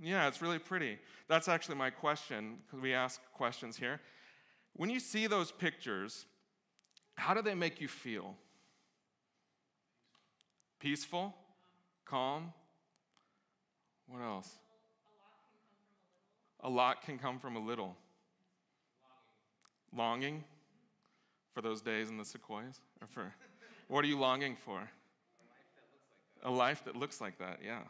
Yeah, 0.01 0.29
it's 0.29 0.43
really 0.43 0.59
pretty. 0.59 0.99
That's 1.29 1.49
actually 1.49 1.77
my 1.77 1.91
question, 1.91 2.59
because 2.67 2.81
we 2.81 2.95
ask 2.95 3.21
questions 3.33 3.77
here. 3.77 4.01
When 4.75 4.91
you 4.91 5.01
see 5.01 5.27
those 5.27 5.53
pictures, 5.53 6.27
how 7.15 7.35
do 7.35 7.43
they 7.43 7.55
make 7.55 7.81
you 7.81 7.89
feel? 7.89 8.35
Peaceful? 10.81 11.35
Calm? 12.05 12.53
What 14.09 14.23
else? 14.23 14.59
A 16.61 16.69
lot 16.69 17.03
can 17.03 17.19
come 17.19 17.39
from 17.39 17.57
a 17.57 17.61
little. 17.61 17.97
Longing. 19.97 20.45
For 21.53 21.61
those 21.61 21.81
days 21.81 22.11
in 22.11 22.19
the 22.19 22.25
sequoias? 22.25 22.81
Or 23.01 23.07
for, 23.07 23.33
what 23.89 24.05
are 24.05 24.09
you 24.09 24.19
longing 24.19 24.57
for? 24.57 24.89
A 26.43 26.51
life 26.51 26.85
that 26.85 26.97
looks 26.97 27.21
like 27.21 27.39
that, 27.39 27.61
yeah. 27.65 27.81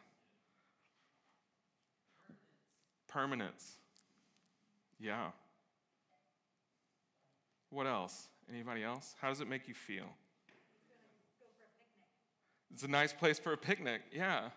Permanence. 3.09 3.73
Yeah. 5.00 5.30
What 7.71 7.87
else? 7.87 8.28
Anybody 8.52 8.85
else? 8.85 9.14
How 9.21 9.28
does 9.28 9.40
it 9.40 9.49
make 9.49 9.66
you 9.66 9.75
feel? 9.75 10.06
It's 12.74 12.82
a 12.82 12.88
nice 12.88 13.12
place 13.12 13.38
for 13.38 13.52
a 13.52 13.56
picnic. 13.56 14.02
Yeah. 14.12 14.48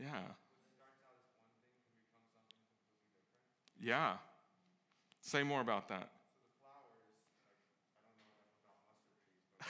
Yeah. 0.00 0.22
Yeah. 3.78 4.14
Say 5.20 5.42
more 5.42 5.60
about 5.60 5.88
that. 5.90 6.08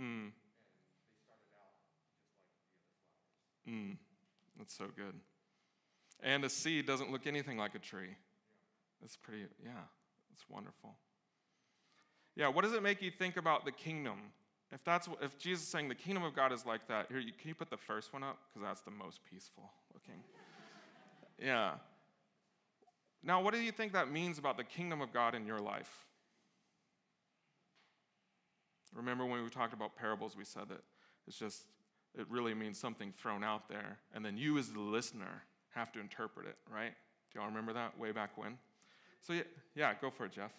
Mm. 0.00 0.30
Mm. 3.68 3.96
That's 4.56 4.72
so 4.72 4.84
good. 4.94 5.14
And 6.22 6.44
a 6.44 6.48
seed 6.48 6.86
doesn't 6.86 7.10
look 7.10 7.26
anything 7.26 7.58
like 7.58 7.74
a 7.74 7.80
tree. 7.80 8.14
That's 9.00 9.16
pretty, 9.16 9.46
yeah, 9.60 9.72
it's 10.32 10.48
wonderful. 10.48 10.94
Yeah, 12.38 12.46
what 12.46 12.62
does 12.62 12.72
it 12.72 12.84
make 12.84 13.02
you 13.02 13.10
think 13.10 13.36
about 13.36 13.64
the 13.64 13.72
kingdom? 13.72 14.14
If 14.70 14.84
that's 14.84 15.08
if 15.20 15.36
Jesus 15.38 15.64
is 15.64 15.68
saying 15.68 15.88
the 15.88 15.94
kingdom 15.96 16.22
of 16.22 16.36
God 16.36 16.52
is 16.52 16.64
like 16.64 16.86
that, 16.86 17.08
here, 17.10 17.20
can 17.20 17.48
you 17.48 17.54
put 17.54 17.68
the 17.68 17.76
first 17.76 18.12
one 18.12 18.22
up 18.22 18.38
because 18.48 18.64
that's 18.64 18.80
the 18.82 18.92
most 18.92 19.20
peaceful 19.28 19.64
looking. 19.92 20.22
yeah. 21.42 21.72
Now, 23.24 23.42
what 23.42 23.52
do 23.52 23.60
you 23.60 23.72
think 23.72 23.92
that 23.92 24.12
means 24.12 24.38
about 24.38 24.56
the 24.56 24.62
kingdom 24.62 25.00
of 25.00 25.12
God 25.12 25.34
in 25.34 25.46
your 25.46 25.58
life? 25.58 26.06
Remember 28.94 29.26
when 29.26 29.42
we 29.42 29.50
talked 29.50 29.72
about 29.72 29.96
parables, 29.96 30.36
we 30.36 30.44
said 30.44 30.68
that 30.68 30.82
it's 31.26 31.38
just 31.38 31.64
it 32.16 32.26
really 32.30 32.54
means 32.54 32.78
something 32.78 33.12
thrown 33.12 33.42
out 33.42 33.68
there, 33.68 33.98
and 34.14 34.24
then 34.24 34.38
you 34.38 34.58
as 34.58 34.70
the 34.70 34.80
listener 34.80 35.42
have 35.70 35.90
to 35.92 36.00
interpret 36.00 36.46
it, 36.46 36.56
right? 36.72 36.92
Do 37.32 37.40
y'all 37.40 37.48
remember 37.48 37.72
that 37.72 37.98
way 37.98 38.12
back 38.12 38.38
when? 38.38 38.58
So 39.22 39.32
yeah, 39.32 39.42
yeah, 39.74 39.92
go 40.00 40.08
for 40.08 40.26
it, 40.26 40.32
Jeff. 40.32 40.52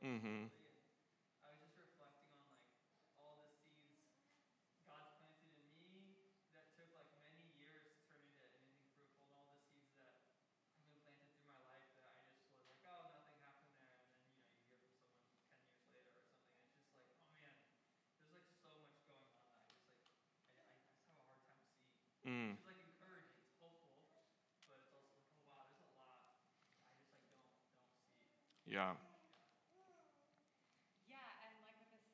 Mm-hmm. 0.00 0.48
I 1.44 1.48
was 1.52 1.60
just 1.60 1.76
reflecting 1.76 2.32
on 2.32 2.48
like 2.48 2.72
all 3.20 3.36
the 3.36 3.52
seeds 3.68 4.08
God's 4.80 5.12
planted 5.20 5.52
in 5.52 5.92
me 5.92 6.24
that 6.56 6.72
took 6.72 6.88
like 6.96 7.12
many 7.20 7.44
years 7.52 7.84
to 7.84 7.92
turn 8.08 8.16
into 8.24 8.48
anything 8.48 8.80
fruitful, 8.96 9.28
and 9.28 9.36
all 9.36 9.44
the 9.44 9.60
seeds 9.68 9.92
that 10.00 10.08
have 10.08 10.80
been 10.80 10.96
planted 11.04 11.28
through 11.36 11.44
my 11.44 11.60
life 11.68 11.84
that 12.00 12.08
I 12.08 12.16
just 12.24 12.40
was 12.40 12.56
like, 12.64 12.80
oh, 12.88 13.12
nothing 13.12 13.36
happened 13.44 13.68
there, 13.76 13.92
and 14.00 14.08
then 14.08 14.24
you 14.24 14.40
know 14.40 14.48
you 14.48 14.64
hear 14.72 14.88
from 14.88 15.04
someone 15.04 15.52
ten 15.68 15.68
years 15.68 15.92
later 15.92 16.16
or 16.16 16.24
something, 16.32 16.56
and 16.64 16.72
it's 16.72 16.80
just 16.80 16.96
like, 16.96 17.12
oh 17.12 17.28
man, 17.36 17.52
there's 18.16 18.32
like 18.32 18.48
so 18.56 18.72
much 18.72 18.96
going 19.04 19.20
on 19.28 19.36
that 19.44 19.52
I 19.52 19.68
just 19.68 19.84
like 19.84 20.00
I, 20.00 20.64
I 20.64 20.96
just 20.96 21.04
have 21.12 21.20
a 21.20 21.28
hard 21.28 21.44
time 21.44 21.60
seeing. 21.68 21.84
Mm. 22.24 22.56
It's 22.56 22.64
like 22.64 22.80
encouraging, 22.80 23.36
it's 23.44 23.52
hopeful, 23.60 23.92
but 24.16 24.16
it's 24.56 24.64
also 24.72 24.88
like, 24.96 25.04
oh 25.28 25.44
wow, 25.44 25.68
there's 25.68 25.84
a 25.84 25.92
lot 26.00 26.16
I 26.24 26.32
just 26.40 26.56
like 26.56 26.72
don't 26.88 26.88
don't 27.04 27.36
see. 27.52 27.68
Yeah. 28.64 28.96
Yeah, 31.10 31.26
and 31.42 31.58
like 31.66 31.74
with 31.82 31.90
this, 31.90 32.06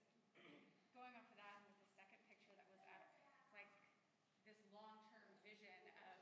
going 0.96 1.12
off 1.12 1.28
of 1.28 1.36
that, 1.36 1.60
and 1.60 1.68
with 1.68 1.84
the 1.84 1.92
second 2.00 2.16
picture 2.32 2.56
that 2.56 2.64
was 2.72 2.80
up, 2.88 3.04
it's 3.36 3.52
like 3.52 3.68
this 4.48 4.56
long-term 4.72 5.28
vision 5.44 5.76
of 6.00 6.16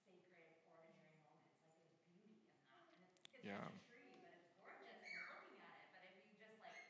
sacred, 0.02 0.50
ordinary 0.66 1.14
moments. 1.22 1.54
Like 1.54 1.70
there's 1.78 1.94
beauty 2.02 2.42
in 2.50 2.58
that, 2.66 2.82
and 2.90 2.98
it's, 3.06 3.14
it's 3.30 3.44
Yeah. 3.46 3.62
just 3.62 3.78
a 3.78 3.86
tree, 3.86 4.10
but 4.18 4.32
it's 4.34 4.50
gorgeous 4.58 4.98
and 4.98 5.12
you're 5.14 5.28
looking 5.30 5.60
at 5.62 5.78
it. 5.78 5.86
But 5.94 6.02
if 6.02 6.12
you 6.18 6.34
just 6.34 6.58
like 6.58 6.82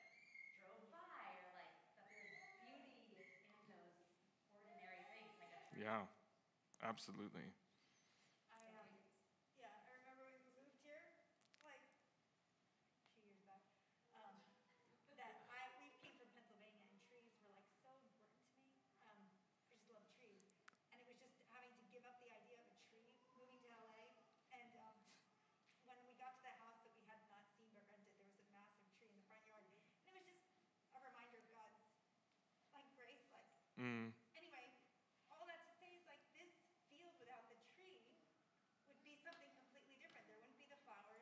drove 0.56 0.88
by 0.88 1.28
or 1.44 1.50
like 1.52 1.72
that 1.98 2.08
there's 2.08 2.32
beauty 2.64 3.04
in 3.12 3.68
those 3.68 3.92
ordinary 4.54 5.02
things, 5.12 5.34
like 5.36 5.52
a 5.52 5.60
tree. 5.68 5.84
Yeah. 5.84 6.08
Absolutely. 6.88 7.52
I, 8.48 8.64
um, 8.80 8.88
yeah, 9.60 9.68
I 9.84 9.92
remember 10.00 10.24
when 10.24 10.40
we 10.40 10.56
moved 10.56 10.80
here, 10.80 11.04
like, 11.60 11.84
two 13.12 13.20
years 13.28 13.44
back, 13.44 13.60
um, 14.16 14.40
that 15.20 15.44
I, 15.52 15.68
we 15.84 15.92
came 16.00 16.16
from 16.16 16.32
Pennsylvania 16.32 16.88
and 16.88 16.96
trees 17.04 17.36
were 17.44 17.52
like 17.52 17.68
so 17.84 17.92
important 18.08 18.40
to 18.40 18.56
me. 18.64 18.72
Um, 19.04 19.20
I 19.60 19.68
just 19.68 19.84
love 19.92 20.08
trees. 20.16 20.48
And 20.88 20.96
it 21.04 21.04
was 21.12 21.20
just 21.20 21.36
having 21.52 21.76
to 21.76 21.84
give 21.92 22.08
up 22.08 22.16
the 22.24 22.32
idea 22.32 22.56
of 22.64 22.72
a 22.72 22.80
tree, 22.88 23.20
moving 23.36 23.60
to 23.60 23.68
LA. 23.68 24.08
And, 24.56 24.72
um, 24.80 24.96
when 25.84 26.00
we 26.08 26.16
got 26.16 26.40
to 26.40 26.42
the 26.48 26.56
house 26.56 26.80
that 26.88 26.96
we 26.96 27.04
had 27.04 27.20
not 27.28 27.44
seen 27.52 27.68
but 27.76 27.84
rented, 27.92 28.16
there 28.16 28.32
was 28.32 28.40
a 28.40 28.48
massive 28.48 28.88
tree 28.96 29.12
in 29.12 29.20
the 29.20 29.28
front 29.28 29.44
yard. 29.44 29.68
And 30.08 30.16
it 30.16 30.24
was 30.24 30.40
just 30.40 30.64
a 30.96 31.04
reminder 31.04 31.36
of 31.36 31.52
God's, 31.52 31.84
like, 32.72 32.88
grace, 32.96 33.28
like, 33.28 33.44
Mm. 33.76 34.17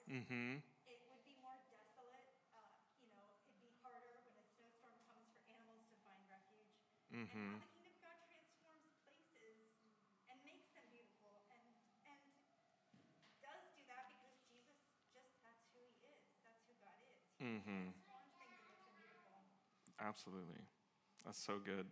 Mm-hmm. 0.06 0.62
It 0.86 1.02
would 1.10 1.22
be 1.26 1.34
more 1.42 1.58
desolate. 1.66 2.30
Uh, 2.54 2.62
you 3.02 3.10
know, 3.10 3.26
it'd 3.42 3.58
be 3.58 3.74
harder 3.82 4.14
when 4.22 4.38
a 4.38 4.44
snowstorm 4.54 4.94
comes 5.10 5.26
for 5.34 5.42
animals 5.50 5.82
to 5.90 5.98
find 6.06 6.22
refuge. 6.30 6.70
Mm-hmm. 7.10 7.58
And 7.58 7.58
how 7.58 7.58
the 7.58 7.66
kingdom 7.66 7.90
of 7.90 7.98
God 7.98 8.18
transforms 8.30 8.86
places 9.02 9.66
and 10.30 10.38
makes 10.46 10.70
them 10.70 10.86
beautiful 10.94 11.42
and 11.50 11.66
and 12.06 12.22
does 13.42 13.66
do 13.74 13.82
that 13.90 14.06
because 14.14 14.38
Jesus 14.46 14.78
just 15.10 15.34
that's 15.42 15.66
who 15.74 15.82
he 15.90 16.06
is. 16.06 16.22
That's 16.46 16.62
who 16.70 16.78
God 16.78 17.02
is. 17.02 17.18
He 17.34 17.42
mm-hmm. 17.42 17.90
Absolutely. 19.98 20.62
That's 21.26 21.42
so 21.42 21.58
good. 21.58 21.90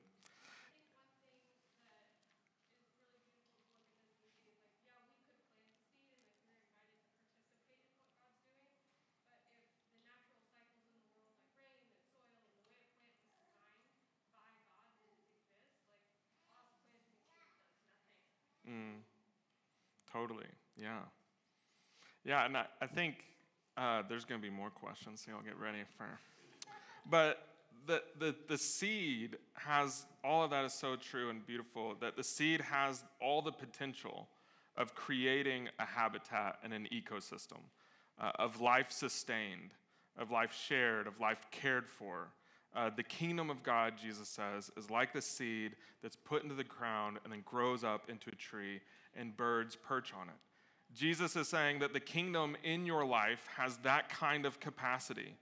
Totally. 20.27 20.47
Yeah. 20.77 21.01
Yeah, 22.25 22.47
and 22.47 22.57
I, 22.57 22.67
I 22.81 22.87
think 22.87 23.17
uh, 23.77 24.03
there's 24.09 24.25
going 24.25 24.41
to 24.41 24.47
be 24.47 24.55
more 24.55 24.71
questions, 24.71 25.23
so 25.25 25.33
y'all 25.33 25.43
get 25.43 25.59
ready 25.59 25.83
for. 25.97 26.07
But 27.11 27.47
the, 27.87 28.03
the, 28.19 28.35
the 28.49 28.57
seed 28.57 29.37
has 29.55 30.07
all 30.23 30.43
of 30.43 30.51
that 30.51 30.65
is 30.65 30.73
so 30.73 30.97
true 30.97 31.29
and 31.29 31.47
beautiful 31.47 31.95
that 32.01 32.17
the 32.17 32.25
seed 32.25 32.61
has 32.63 33.05
all 33.21 33.43
the 33.43 33.53
potential 33.53 34.29
of 34.77 34.95
creating 34.95 35.69
a 35.79 35.85
habitat 35.85 36.59
and 36.65 36.73
an 36.73 36.89
ecosystem, 36.93 37.61
uh, 38.21 38.33
of 38.37 38.61
life 38.61 38.91
sustained, 38.91 39.75
of 40.19 40.31
life 40.31 40.57
shared, 40.67 41.07
of 41.07 41.21
life 41.21 41.45
cared 41.51 41.87
for. 41.87 42.29
Uh, 42.75 42.91
the 42.95 43.03
kingdom 43.03 43.51
of 43.51 43.63
God, 43.63 43.95
Jesus 44.01 44.29
says, 44.29 44.71
is 44.77 44.91
like 44.91 45.13
the 45.13 45.23
seed 45.23 45.77
that's 46.03 46.17
put 46.17 46.43
into 46.43 46.55
the 46.55 46.65
ground 46.65 47.19
and 47.25 47.33
then 47.33 47.43
grows 47.45 47.85
up 47.85 48.11
into 48.11 48.31
a 48.31 48.35
tree, 48.35 48.81
and 49.17 49.37
birds 49.37 49.77
perch 49.77 50.13
on 50.19 50.29
it. 50.29 50.35
Jesus 50.95 51.37
is 51.37 51.49
saying 51.49 51.81
that 51.81 51.93
the 51.93 52.01
kingdom 52.01 52.57
in 52.65 52.87
your 52.87 53.05
life 53.05 53.47
has 53.57 53.77
that 53.79 54.09
kind 54.09 54.45
of 54.47 54.61
capacity 54.61 55.35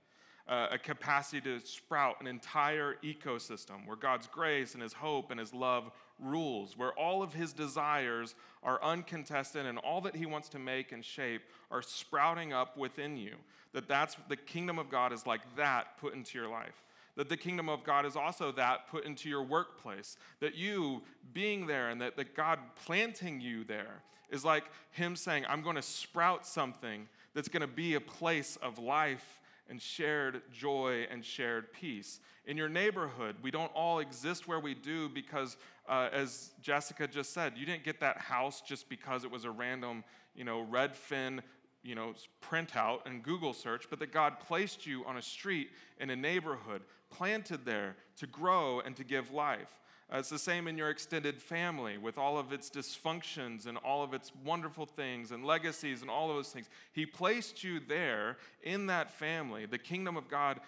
uh, 0.49 0.69
a 0.73 0.79
capacity 0.79 1.41
to 1.41 1.65
sprout 1.65 2.21
an 2.21 2.27
entire 2.27 2.97
ecosystem 3.05 3.87
where 3.87 3.97
God's 3.97 4.27
grace 4.27 4.75
and 4.75 4.83
His 4.83 4.93
hope 4.93 5.31
and 5.31 5.39
His 5.39 5.55
love 5.55 5.91
rules, 6.19 6.77
where 6.77 6.93
all 6.93 7.23
of 7.23 7.33
His 7.33 7.53
desires 7.53 8.35
are 8.63 8.83
uncontested 8.83 9.67
and 9.67 9.79
all 9.79 10.01
that 10.01 10.17
He 10.17 10.27
wants 10.27 10.49
to 10.51 10.59
make 10.59 10.93
and 10.93 11.05
shape 11.05 11.43
are 11.71 11.83
sprouting 11.83 12.53
up 12.53 12.77
within 12.77 13.17
you. 13.17 13.35
That 13.73 13.89
that's 13.89 14.17
the 14.29 14.37
kingdom 14.37 14.79
of 14.79 14.91
God 14.91 15.13
is 15.13 15.27
like 15.27 15.41
that 15.57 15.97
put 15.99 16.15
into 16.15 16.39
your 16.39 16.49
life. 16.49 16.83
That 17.17 17.29
the 17.29 17.37
kingdom 17.37 17.69
of 17.69 17.85
God 17.85 18.07
is 18.07 18.17
also 18.17 18.53
that 18.53 18.89
put 18.89 19.05
into 19.05 19.29
your 19.29 19.43
workplace. 19.43 20.17
That 20.41 20.55
you 20.55 21.03
being 21.33 21.67
there 21.67 21.91
and 21.91 22.01
that, 22.01 22.17
that 22.17 22.35
God 22.35 22.59
planting 22.85 23.41
you 23.41 23.65
there 23.65 24.03
is 24.31 24.45
like 24.45 24.65
Him 24.91 25.15
saying, 25.15 25.45
I'm 25.49 25.63
going 25.63 25.77
to 25.77 25.83
sprout 25.83 26.47
something 26.47 27.09
that's 27.35 27.49
going 27.49 27.61
to 27.61 27.67
be 27.67 27.95
a 27.95 28.01
place 28.01 28.57
of 28.57 28.79
life 28.79 29.41
and 29.69 29.81
shared 29.81 30.43
joy 30.53 31.07
and 31.11 31.25
shared 31.25 31.73
peace. 31.73 32.21
In 32.47 32.57
your 32.57 32.69
neighborhood, 32.69 33.37
we 33.43 33.51
don't 33.51 33.73
all 33.75 34.01
exist 34.01 34.49
where 34.49 34.59
we 34.59 34.75
do 34.75 35.09
because, 35.09 35.57
uh, 35.89 36.09
as 36.13 36.51
Jessica 36.61 37.07
just 37.07 37.33
said, 37.33 37.55
you 37.57 37.65
didn't 37.65 37.85
get 37.85 38.01
that 38.01 38.19
house 38.19 38.61
just 38.61 38.89
because 38.89 39.25
it 39.25 39.31
was 39.31 39.45
a 39.45 39.51
random, 39.51 40.03
you 40.35 40.45
know, 40.45 40.67
Redfin, 40.71 41.41
you 41.83 41.95
know, 41.95 42.15
printout 42.43 43.01
and 43.07 43.23
Google 43.23 43.53
search, 43.53 43.87
but 43.91 43.99
that 43.99 44.13
God 44.13 44.41
placed 44.41 44.87
you 44.87 45.05
on 45.05 45.17
a 45.17 45.23
street 45.23 45.71
in 46.01 46.11
a 46.11 46.17
neighborhood, 46.17 46.83
planted 47.11 47.65
there 47.65 47.97
to 48.19 48.27
grow 48.27 48.81
and 48.81 48.97
to 48.97 49.05
give 49.05 49.33
life. 49.33 49.79
Uh, 50.13 50.19
it's 50.19 50.29
the 50.29 50.39
same 50.39 50.69
in 50.69 50.77
your 50.77 50.91
extended 50.91 51.41
family 51.41 51.97
with 51.97 52.19
all 52.19 52.37
of 52.37 52.53
its 52.53 52.69
dysfunctions 52.69 53.67
and 53.67 53.79
all 53.79 54.03
of 54.03 54.13
its 54.13 54.31
wonderful 54.45 54.85
things 54.85 55.31
and 55.31 55.45
legacies 55.45 56.03
and 56.03 56.11
all 56.11 56.29
those 56.29 56.51
things. 56.51 56.69
He 56.93 57.07
placed 57.07 57.65
you 57.65 57.81
there 57.81 58.37
in 58.63 58.87
that 58.87 59.11
family, 59.11 59.65
the 59.65 59.79
kingdom 59.79 60.17
of 60.17 60.29
God 60.29 60.61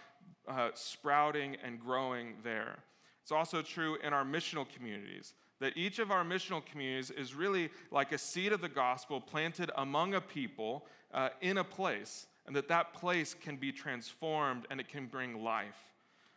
uh, 0.49 0.71
sprouting 0.75 1.57
and 1.62 1.79
growing 1.79 2.35
there. 2.43 2.79
It's 3.23 3.33
also 3.33 3.62
true 3.62 3.99
in 4.03 4.12
our 4.12 4.25
missional 4.25 4.67
communities. 4.77 5.35
That 5.61 5.77
each 5.77 5.99
of 5.99 6.11
our 6.11 6.25
missional 6.25 6.65
communities 6.65 7.11
is 7.11 7.35
really 7.35 7.71
like 7.91 8.12
a 8.12 8.19
seed 8.19 8.53
of 8.53 8.61
the 8.61 8.69
gospel 8.69 9.21
planted 9.21 9.71
among 9.77 10.15
a 10.15 10.21
people 10.21 10.87
uh, 11.14 11.31
in 11.40 11.59
a 11.59 11.64
place, 11.64 12.27
and 12.46 12.55
that 12.55 12.68
that 12.68 12.92
place 12.92 13.33
can 13.33 13.57
be 13.57 13.72
transformed 13.72 14.66
and 14.70 14.81
it 14.81 14.88
can 14.88 15.07
bring 15.07 15.42
life. 15.42 15.79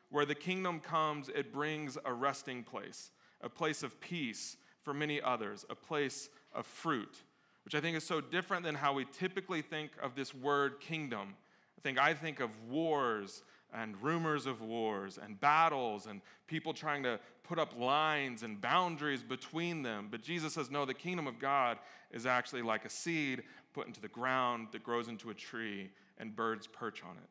Where 0.09 0.25
the 0.25 0.35
kingdom 0.35 0.79
comes, 0.79 1.27
it 1.27 1.51
brings 1.51 1.97
a 2.05 2.13
resting 2.13 2.63
place, 2.63 3.11
a 3.41 3.49
place 3.49 3.83
of 3.83 3.99
peace 3.99 4.55
for 4.83 4.93
many 4.93 5.21
others, 5.21 5.65
a 5.69 5.75
place 5.75 6.29
of 6.53 6.65
fruit, 6.65 7.23
which 7.65 7.75
I 7.75 7.81
think 7.81 7.97
is 7.97 8.05
so 8.05 8.21
different 8.21 8.63
than 8.63 8.75
how 8.75 8.93
we 8.93 9.05
typically 9.11 9.61
think 9.61 9.91
of 10.01 10.15
this 10.15 10.33
word 10.33 10.79
kingdom. 10.79 11.35
I 11.77 11.81
think 11.81 11.99
I 11.99 12.13
think 12.13 12.39
of 12.39 12.51
wars 12.69 13.43
and 13.73 14.01
rumors 14.01 14.45
of 14.45 14.61
wars 14.61 15.19
and 15.21 15.39
battles 15.41 16.05
and 16.05 16.21
people 16.47 16.73
trying 16.73 17.03
to 17.03 17.19
put 17.43 17.59
up 17.59 17.77
lines 17.77 18.43
and 18.43 18.61
boundaries 18.61 19.23
between 19.23 19.83
them. 19.83 20.07
But 20.09 20.21
Jesus 20.21 20.53
says, 20.53 20.71
no, 20.71 20.85
the 20.85 20.93
kingdom 20.93 21.27
of 21.27 21.37
God 21.37 21.77
is 22.11 22.25
actually 22.25 22.61
like 22.61 22.85
a 22.85 22.89
seed 22.89 23.43
put 23.77 23.85
into 23.85 24.01
the 24.01 24.07
ground 24.07 24.69
that 24.71 24.81
grows 24.81 25.07
into 25.07 25.29
a 25.29 25.35
tree 25.35 25.91
and 26.17 26.35
birds 26.35 26.65
perch 26.65 27.03
on 27.03 27.15
it. 27.17 27.29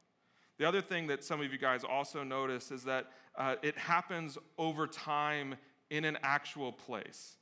The 0.58 0.64
other 0.64 0.80
thing 0.80 1.08
that 1.08 1.24
some 1.24 1.40
of 1.40 1.50
you 1.50 1.58
guys 1.58 1.82
also 1.82 2.22
notice 2.22 2.70
is 2.70 2.84
that 2.84 3.10
uh, 3.36 3.56
it 3.62 3.76
happens 3.76 4.38
over 4.56 4.86
time 4.86 5.56
in 5.90 6.04
an 6.04 6.16
actual 6.22 6.70
place. 6.70 7.36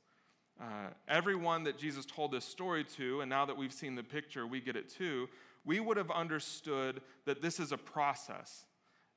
Uh, 0.59 0.87
everyone 1.07 1.63
that 1.65 1.77
Jesus 1.77 2.03
told 2.03 2.31
this 2.31 2.45
story 2.45 2.83
to, 2.97 3.21
and 3.21 3.29
now 3.29 3.45
that 3.45 3.55
we've 3.55 3.71
seen 3.71 3.93
the 3.93 4.03
picture, 4.03 4.47
we 4.47 4.59
get 4.59 4.75
it 4.75 4.89
too, 4.89 5.29
we 5.65 5.79
would 5.79 5.97
have 5.97 6.09
understood 6.09 6.99
that 7.25 7.43
this 7.43 7.59
is 7.59 7.71
a 7.71 7.77
process, 7.77 8.65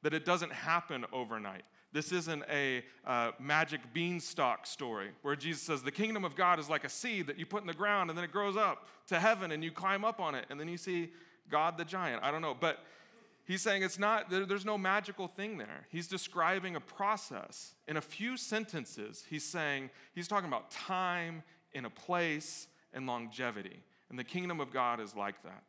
that 0.02 0.12
it 0.12 0.26
doesn't 0.26 0.52
happen 0.52 1.06
overnight. 1.14 1.64
This 1.92 2.12
isn't 2.12 2.44
a 2.50 2.84
uh, 3.06 3.32
magic 3.38 3.80
beanstalk 3.94 4.66
story 4.66 5.08
where 5.22 5.34
Jesus 5.34 5.62
says 5.62 5.82
the 5.82 5.90
kingdom 5.90 6.24
of 6.24 6.36
God 6.36 6.58
is 6.58 6.68
like 6.68 6.84
a 6.84 6.88
seed 6.88 7.26
that 7.28 7.38
you 7.38 7.46
put 7.46 7.62
in 7.62 7.66
the 7.66 7.74
ground 7.74 8.10
and 8.10 8.16
then 8.16 8.24
it 8.24 8.32
grows 8.32 8.56
up 8.56 8.86
to 9.08 9.18
heaven 9.18 9.52
and 9.52 9.64
you 9.64 9.70
climb 9.70 10.04
up 10.04 10.20
on 10.20 10.34
it 10.34 10.44
and 10.50 10.60
then 10.60 10.68
you 10.68 10.76
see 10.76 11.10
God 11.50 11.78
the 11.78 11.84
giant. 11.84 12.22
I 12.22 12.30
don't 12.30 12.42
know. 12.42 12.56
But 12.58 12.80
He's 13.48 13.62
saying 13.62 13.82
it's 13.82 13.98
not, 13.98 14.28
there's 14.28 14.66
no 14.66 14.76
magical 14.76 15.26
thing 15.26 15.56
there. 15.56 15.86
He's 15.88 16.06
describing 16.06 16.76
a 16.76 16.80
process. 16.80 17.72
In 17.88 17.96
a 17.96 18.00
few 18.02 18.36
sentences, 18.36 19.24
he's 19.30 19.42
saying, 19.42 19.88
he's 20.14 20.28
talking 20.28 20.48
about 20.48 20.70
time 20.70 21.42
in 21.72 21.86
a 21.86 21.90
place 21.90 22.66
and 22.92 23.06
longevity. 23.06 23.82
And 24.10 24.18
the 24.18 24.24
kingdom 24.24 24.60
of 24.60 24.70
God 24.70 25.00
is 25.00 25.16
like 25.16 25.42
that. 25.44 25.62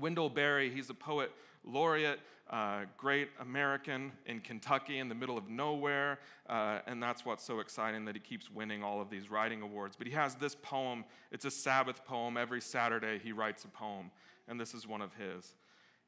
Wendell 0.00 0.30
Berry, 0.30 0.70
he's 0.70 0.88
a 0.88 0.94
poet 0.94 1.30
laureate, 1.68 2.20
uh, 2.50 2.80
great 2.96 3.28
American 3.40 4.12
in 4.26 4.40
Kentucky 4.40 4.98
in 4.98 5.08
the 5.08 5.14
middle 5.14 5.36
of 5.36 5.48
nowhere. 5.48 6.18
Uh, 6.48 6.78
and 6.86 7.02
that's 7.02 7.24
what's 7.24 7.44
so 7.44 7.60
exciting 7.60 8.04
that 8.06 8.14
he 8.14 8.20
keeps 8.20 8.50
winning 8.50 8.82
all 8.82 9.00
of 9.00 9.10
these 9.10 9.30
writing 9.30 9.62
awards. 9.62 9.96
But 9.96 10.06
he 10.06 10.12
has 10.14 10.34
this 10.34 10.54
poem, 10.54 11.04
it's 11.30 11.44
a 11.44 11.50
Sabbath 11.50 12.04
poem. 12.04 12.36
Every 12.36 12.60
Saturday, 12.60 13.20
he 13.22 13.32
writes 13.32 13.64
a 13.64 13.68
poem. 13.68 14.10
And 14.48 14.58
this 14.58 14.72
is 14.72 14.86
one 14.86 15.02
of 15.02 15.12
his. 15.14 15.54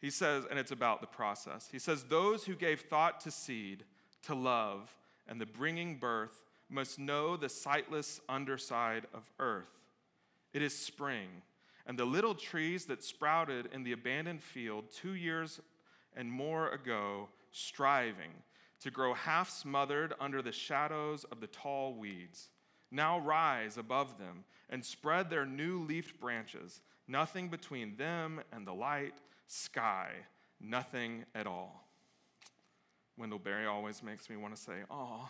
He 0.00 0.10
says, 0.10 0.44
and 0.50 0.58
it's 0.58 0.72
about 0.72 1.02
the 1.02 1.06
process. 1.06 1.68
He 1.70 1.78
says, 1.78 2.04
Those 2.04 2.44
who 2.44 2.54
gave 2.54 2.80
thought 2.80 3.20
to 3.20 3.30
seed, 3.30 3.84
to 4.22 4.34
love, 4.34 4.96
and 5.28 5.40
the 5.40 5.46
bringing 5.46 5.96
birth 5.96 6.44
must 6.70 6.98
know 6.98 7.36
the 7.36 7.48
sightless 7.48 8.20
underside 8.28 9.06
of 9.12 9.30
earth. 9.38 9.68
It 10.54 10.62
is 10.62 10.76
spring, 10.76 11.28
and 11.90 11.98
the 11.98 12.04
little 12.04 12.36
trees 12.36 12.84
that 12.84 13.02
sprouted 13.02 13.68
in 13.72 13.82
the 13.82 13.90
abandoned 13.90 14.40
field 14.40 14.84
two 14.94 15.14
years 15.14 15.58
and 16.14 16.30
more 16.30 16.68
ago, 16.70 17.28
striving 17.50 18.30
to 18.80 18.92
grow 18.92 19.12
half 19.12 19.50
smothered 19.50 20.14
under 20.20 20.40
the 20.40 20.52
shadows 20.52 21.24
of 21.32 21.40
the 21.40 21.48
tall 21.48 21.94
weeds, 21.94 22.50
now 22.92 23.18
rise 23.18 23.76
above 23.76 24.18
them 24.18 24.44
and 24.68 24.84
spread 24.84 25.30
their 25.30 25.44
new 25.44 25.80
leafed 25.80 26.20
branches, 26.20 26.80
nothing 27.08 27.48
between 27.48 27.96
them 27.96 28.40
and 28.52 28.64
the 28.64 28.72
light 28.72 29.14
sky, 29.48 30.12
nothing 30.60 31.24
at 31.34 31.48
all. 31.48 31.88
Wendell 33.18 33.40
Berry 33.40 33.66
always 33.66 34.00
makes 34.00 34.30
me 34.30 34.36
want 34.36 34.54
to 34.54 34.62
say, 34.62 34.84
oh. 34.92 35.28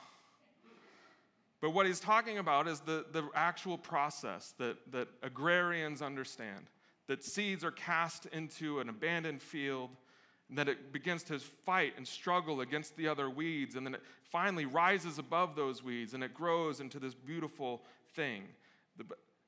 But 1.61 1.71
what 1.71 1.87
he's 1.87 2.01
talking 2.01 2.39
about 2.39 2.67
is 2.69 2.81
the, 2.81 3.05
the 3.13 3.29
actual 3.35 3.77
process 3.77 4.55
that, 4.59 4.77
that 4.93 5.09
agrarians 5.23 6.01
understand 6.01 6.71
that 7.07 7.25
seeds 7.25 7.65
are 7.65 7.73
cast 7.73 8.27
into 8.27 8.79
an 8.79 8.89
abandoned 8.89 9.43
field, 9.43 9.91
and 10.49 10.57
that 10.57 10.69
it 10.69 10.93
begins 10.93 11.23
to 11.25 11.39
fight 11.39 11.95
and 11.97 12.07
struggle 12.07 12.61
against 12.61 12.97
the 12.97 13.09
other 13.09 13.29
weeds, 13.29 13.75
and 13.75 13.85
then 13.85 13.95
it 13.95 14.03
finally 14.31 14.65
rises 14.65 15.19
above 15.19 15.57
those 15.57 15.83
weeds 15.83 16.15
and 16.15 16.23
it 16.23 16.33
grows 16.33 16.81
into 16.81 16.99
this 16.99 17.15
beautiful 17.15 17.83
thing. 18.15 18.45
The, 18.97 19.05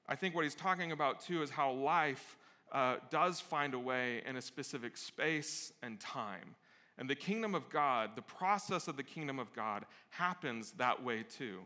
I 0.09 0.16
think 0.16 0.35
what 0.35 0.44
he's 0.44 0.55
talking 0.55 0.92
about 0.92 1.20
too 1.20 1.42
is 1.42 1.51
how 1.51 1.72
life 1.72 2.37
uh, 2.72 2.96
does 3.11 3.40
find 3.40 3.75
a 3.75 3.79
way 3.79 4.22
in 4.27 4.37
a 4.37 4.42
specific 4.42 4.96
space 4.96 5.72
and 5.83 6.01
time. 6.01 6.57
And 6.98 7.09
the 7.09 7.14
kingdom 7.14 7.55
of 7.55 7.68
God, 7.68 8.11
the 8.16 8.22
process 8.22 8.88
of 8.88 8.96
the 8.96 9.03
kingdom 9.03 9.38
of 9.38 9.53
God, 9.53 9.87
happens 10.11 10.72
that 10.72 11.03
way 11.03 11.22
too. 11.22 11.61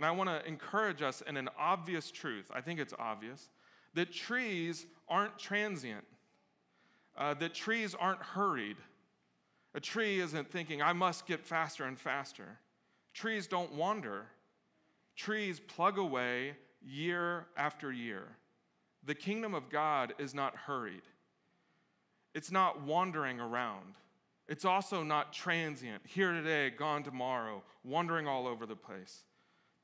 And 0.00 0.06
I 0.06 0.12
want 0.12 0.30
to 0.30 0.48
encourage 0.48 1.02
us 1.02 1.22
in 1.26 1.36
an 1.36 1.50
obvious 1.58 2.10
truth, 2.10 2.50
I 2.54 2.62
think 2.62 2.80
it's 2.80 2.94
obvious, 2.98 3.50
that 3.92 4.10
trees 4.10 4.86
aren't 5.10 5.38
transient, 5.38 6.06
uh, 7.18 7.34
that 7.34 7.52
trees 7.52 7.94
aren't 7.94 8.22
hurried. 8.22 8.78
A 9.74 9.80
tree 9.80 10.20
isn't 10.20 10.50
thinking, 10.50 10.80
I 10.80 10.94
must 10.94 11.26
get 11.26 11.44
faster 11.44 11.84
and 11.84 12.00
faster. 12.00 12.60
Trees 13.12 13.46
don't 13.46 13.74
wander. 13.74 14.24
Trees 15.16 15.60
plug 15.60 15.98
away 15.98 16.54
year 16.80 17.48
after 17.54 17.92
year. 17.92 18.22
The 19.04 19.14
kingdom 19.14 19.52
of 19.52 19.68
God 19.68 20.14
is 20.18 20.32
not 20.32 20.56
hurried, 20.56 21.02
it's 22.34 22.50
not 22.50 22.80
wandering 22.80 23.38
around. 23.38 23.96
It's 24.48 24.64
also 24.64 25.02
not 25.02 25.34
transient, 25.34 26.00
here 26.06 26.32
today, 26.32 26.70
gone 26.70 27.02
tomorrow, 27.02 27.62
wandering 27.84 28.26
all 28.26 28.48
over 28.48 28.64
the 28.64 28.74
place. 28.74 29.24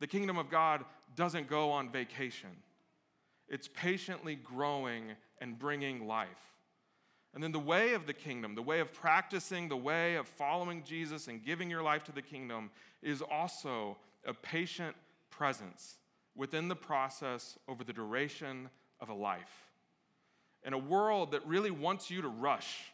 The 0.01 0.07
kingdom 0.07 0.39
of 0.39 0.51
God 0.51 0.85
doesn't 1.15 1.49
go 1.49 1.71
on 1.71 1.91
vacation, 1.91 2.51
it's 3.49 3.69
patiently 3.69 4.35
growing 4.35 5.13
and 5.41 5.59
bringing 5.59 6.07
life. 6.07 6.53
And 7.35 7.43
then 7.43 7.53
the 7.53 7.59
way 7.59 7.93
of 7.93 8.07
the 8.07 8.15
kingdom, 8.15 8.55
the 8.55 8.63
way 8.63 8.81
of 8.81 8.95
practicing, 8.95 9.69
the 9.69 9.77
way 9.77 10.15
of 10.15 10.27
following 10.27 10.83
Jesus 10.85 11.29
and 11.29 11.45
giving 11.45 11.69
your 11.69 11.83
life 11.83 12.03
to 12.05 12.13
the 12.13 12.23
kingdom 12.23 12.71
is 13.03 13.21
also 13.21 13.99
a 14.25 14.33
patient 14.33 14.97
presence 15.29 15.99
within 16.35 16.69
the 16.69 16.77
process 16.77 17.59
over 17.69 17.85
the 17.85 17.93
duration 17.93 18.71
of 19.01 19.11
a 19.11 19.15
life. 19.15 19.69
In 20.65 20.73
a 20.73 20.79
world 20.79 21.33
that 21.33 21.47
really 21.47 21.71
wants 21.71 22.11
you 22.11 22.23
to 22.23 22.29
rush, 22.29 22.85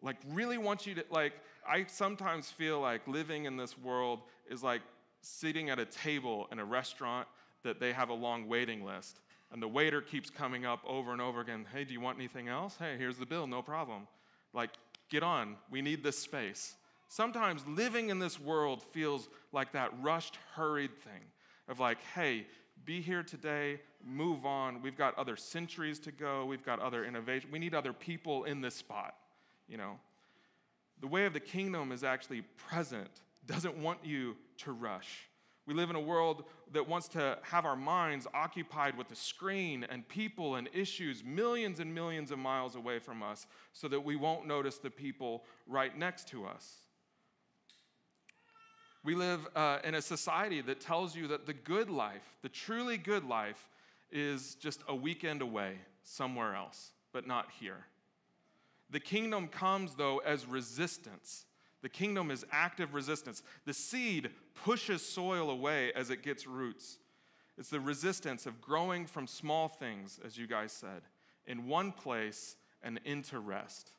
like 0.00 0.16
really 0.28 0.58
wants 0.58 0.86
you 0.86 0.94
to, 0.94 1.04
like, 1.10 1.32
I 1.68 1.86
sometimes 1.88 2.50
feel 2.50 2.80
like 2.80 3.06
living 3.08 3.46
in 3.46 3.56
this 3.56 3.76
world 3.76 4.20
is 4.48 4.62
like 4.62 4.82
sitting 5.26 5.70
at 5.70 5.78
a 5.78 5.84
table 5.84 6.46
in 6.52 6.58
a 6.58 6.64
restaurant 6.64 7.26
that 7.64 7.80
they 7.80 7.92
have 7.92 8.10
a 8.10 8.14
long 8.14 8.48
waiting 8.48 8.84
list. 8.84 9.20
And 9.52 9.60
the 9.62 9.68
waiter 9.68 10.00
keeps 10.00 10.30
coming 10.30 10.64
up 10.64 10.80
over 10.86 11.12
and 11.12 11.20
over 11.20 11.40
again. 11.40 11.66
Hey, 11.72 11.84
do 11.84 11.92
you 11.92 12.00
want 12.00 12.18
anything 12.18 12.48
else? 12.48 12.76
Hey, 12.78 12.96
here's 12.96 13.16
the 13.16 13.26
bill, 13.26 13.46
no 13.46 13.62
problem. 13.62 14.06
Like, 14.52 14.70
get 15.08 15.22
on. 15.22 15.56
We 15.70 15.82
need 15.82 16.02
this 16.02 16.18
space. 16.18 16.76
Sometimes 17.08 17.64
living 17.66 18.10
in 18.10 18.18
this 18.18 18.40
world 18.40 18.82
feels 18.82 19.28
like 19.52 19.72
that 19.72 19.92
rushed, 20.00 20.38
hurried 20.54 20.96
thing 20.98 21.22
of 21.68 21.80
like, 21.80 21.98
hey, 22.14 22.46
be 22.84 23.00
here 23.00 23.22
today, 23.22 23.80
move 24.04 24.46
on. 24.46 24.82
We've 24.82 24.96
got 24.96 25.16
other 25.18 25.36
centuries 25.36 25.98
to 26.00 26.12
go, 26.12 26.44
we've 26.46 26.64
got 26.64 26.78
other 26.80 27.04
innovation. 27.04 27.50
We 27.52 27.58
need 27.58 27.74
other 27.74 27.92
people 27.92 28.44
in 28.44 28.60
this 28.60 28.74
spot, 28.74 29.14
you 29.68 29.76
know. 29.76 29.98
The 31.00 31.06
way 31.08 31.26
of 31.26 31.32
the 31.32 31.40
kingdom 31.40 31.92
is 31.92 32.04
actually 32.04 32.42
present, 32.68 33.10
doesn't 33.46 33.76
want 33.76 34.04
you 34.04 34.36
to 34.58 34.72
rush. 34.72 35.28
We 35.66 35.74
live 35.74 35.90
in 35.90 35.96
a 35.96 36.00
world 36.00 36.44
that 36.72 36.88
wants 36.88 37.08
to 37.08 37.38
have 37.42 37.64
our 37.64 37.74
minds 37.74 38.26
occupied 38.32 38.96
with 38.96 39.08
the 39.08 39.16
screen 39.16 39.84
and 39.88 40.06
people 40.08 40.54
and 40.54 40.68
issues 40.72 41.24
millions 41.24 41.80
and 41.80 41.92
millions 41.92 42.30
of 42.30 42.38
miles 42.38 42.76
away 42.76 43.00
from 43.00 43.22
us 43.22 43.46
so 43.72 43.88
that 43.88 44.00
we 44.00 44.14
won't 44.14 44.46
notice 44.46 44.78
the 44.78 44.90
people 44.90 45.44
right 45.66 45.96
next 45.96 46.28
to 46.28 46.46
us. 46.46 46.76
We 49.02 49.14
live 49.14 49.46
uh, 49.54 49.78
in 49.84 49.94
a 49.94 50.02
society 50.02 50.60
that 50.62 50.80
tells 50.80 51.16
you 51.16 51.28
that 51.28 51.46
the 51.46 51.52
good 51.52 51.90
life, 51.90 52.24
the 52.42 52.48
truly 52.48 52.96
good 52.96 53.24
life, 53.24 53.68
is 54.10 54.56
just 54.56 54.82
a 54.88 54.94
weekend 54.94 55.42
away 55.42 55.78
somewhere 56.02 56.54
else, 56.54 56.92
but 57.12 57.26
not 57.26 57.48
here. 57.58 57.86
The 58.90 59.00
kingdom 59.00 59.48
comes, 59.48 59.94
though, 59.94 60.18
as 60.18 60.46
resistance. 60.46 61.44
The 61.82 61.88
kingdom 61.88 62.30
is 62.30 62.44
active 62.50 62.94
resistance. 62.94 63.42
The 63.64 63.74
seed 63.74 64.30
pushes 64.64 65.02
soil 65.02 65.50
away 65.50 65.92
as 65.92 66.10
it 66.10 66.22
gets 66.22 66.46
roots. 66.46 66.98
It's 67.58 67.70
the 67.70 67.80
resistance 67.80 68.46
of 68.46 68.60
growing 68.60 69.06
from 69.06 69.26
small 69.26 69.68
things, 69.68 70.20
as 70.24 70.36
you 70.36 70.46
guys 70.46 70.72
said, 70.72 71.02
in 71.46 71.66
one 71.66 71.92
place 71.92 72.56
and 72.82 73.00
into 73.04 73.38
rest. 73.38 73.92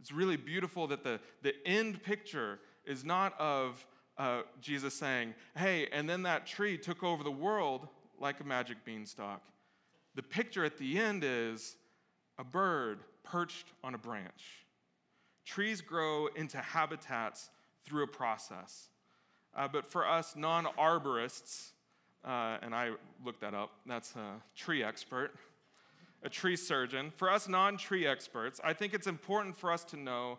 It's 0.00 0.12
really 0.12 0.36
beautiful 0.36 0.86
that 0.88 1.04
the, 1.04 1.20
the 1.42 1.54
end 1.66 2.02
picture 2.02 2.58
is 2.84 3.04
not 3.04 3.38
of 3.40 3.86
uh, 4.18 4.42
Jesus 4.60 4.94
saying, 4.94 5.34
hey, 5.56 5.88
and 5.92 6.08
then 6.08 6.22
that 6.24 6.46
tree 6.46 6.76
took 6.76 7.02
over 7.02 7.24
the 7.24 7.30
world 7.30 7.88
like 8.18 8.40
a 8.40 8.44
magic 8.44 8.84
beanstalk. 8.84 9.42
The 10.14 10.22
picture 10.22 10.64
at 10.64 10.76
the 10.76 10.98
end 10.98 11.24
is 11.24 11.76
a 12.38 12.44
bird 12.44 13.00
perched 13.22 13.66
on 13.82 13.94
a 13.94 13.98
branch. 13.98 14.61
Trees 15.44 15.80
grow 15.80 16.28
into 16.36 16.58
habitats 16.58 17.50
through 17.84 18.04
a 18.04 18.06
process. 18.06 18.88
Uh, 19.54 19.68
but 19.68 19.86
for 19.86 20.06
us 20.08 20.34
non 20.36 20.64
arborists, 20.78 21.72
uh, 22.24 22.58
and 22.62 22.74
I 22.74 22.90
looked 23.24 23.40
that 23.40 23.54
up, 23.54 23.72
that's 23.86 24.14
a 24.16 24.40
tree 24.56 24.82
expert, 24.82 25.32
a 26.22 26.28
tree 26.28 26.56
surgeon. 26.56 27.12
For 27.16 27.30
us 27.30 27.48
non 27.48 27.76
tree 27.76 28.06
experts, 28.06 28.60
I 28.62 28.72
think 28.72 28.94
it's 28.94 29.06
important 29.06 29.56
for 29.56 29.72
us 29.72 29.84
to 29.84 29.96
know 29.96 30.38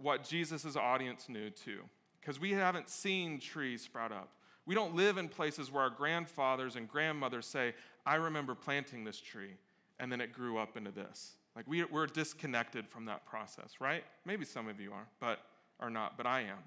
what 0.00 0.22
Jesus' 0.22 0.76
audience 0.76 1.28
knew 1.28 1.50
too 1.50 1.80
because 2.20 2.38
we 2.38 2.52
haven't 2.52 2.90
seen 2.90 3.40
trees 3.40 3.82
sprout 3.82 4.12
up. 4.12 4.28
We 4.66 4.74
don't 4.74 4.94
live 4.94 5.16
in 5.16 5.30
places 5.30 5.72
where 5.72 5.84
our 5.84 5.88
grandfathers 5.88 6.76
and 6.76 6.86
grandmothers 6.86 7.46
say, 7.46 7.72
I 8.04 8.16
remember 8.16 8.54
planting 8.54 9.02
this 9.02 9.18
tree, 9.18 9.54
and 9.98 10.12
then 10.12 10.20
it 10.20 10.30
grew 10.30 10.58
up 10.58 10.76
into 10.76 10.90
this. 10.90 11.37
Like 11.58 11.66
we, 11.66 11.82
we're 11.82 12.06
disconnected 12.06 12.86
from 12.88 13.06
that 13.06 13.26
process, 13.26 13.80
right? 13.80 14.04
Maybe 14.24 14.44
some 14.44 14.68
of 14.68 14.80
you 14.80 14.92
are, 14.92 15.08
but 15.18 15.40
are 15.80 15.90
not, 15.90 16.16
but 16.16 16.24
I 16.24 16.42
am. 16.42 16.58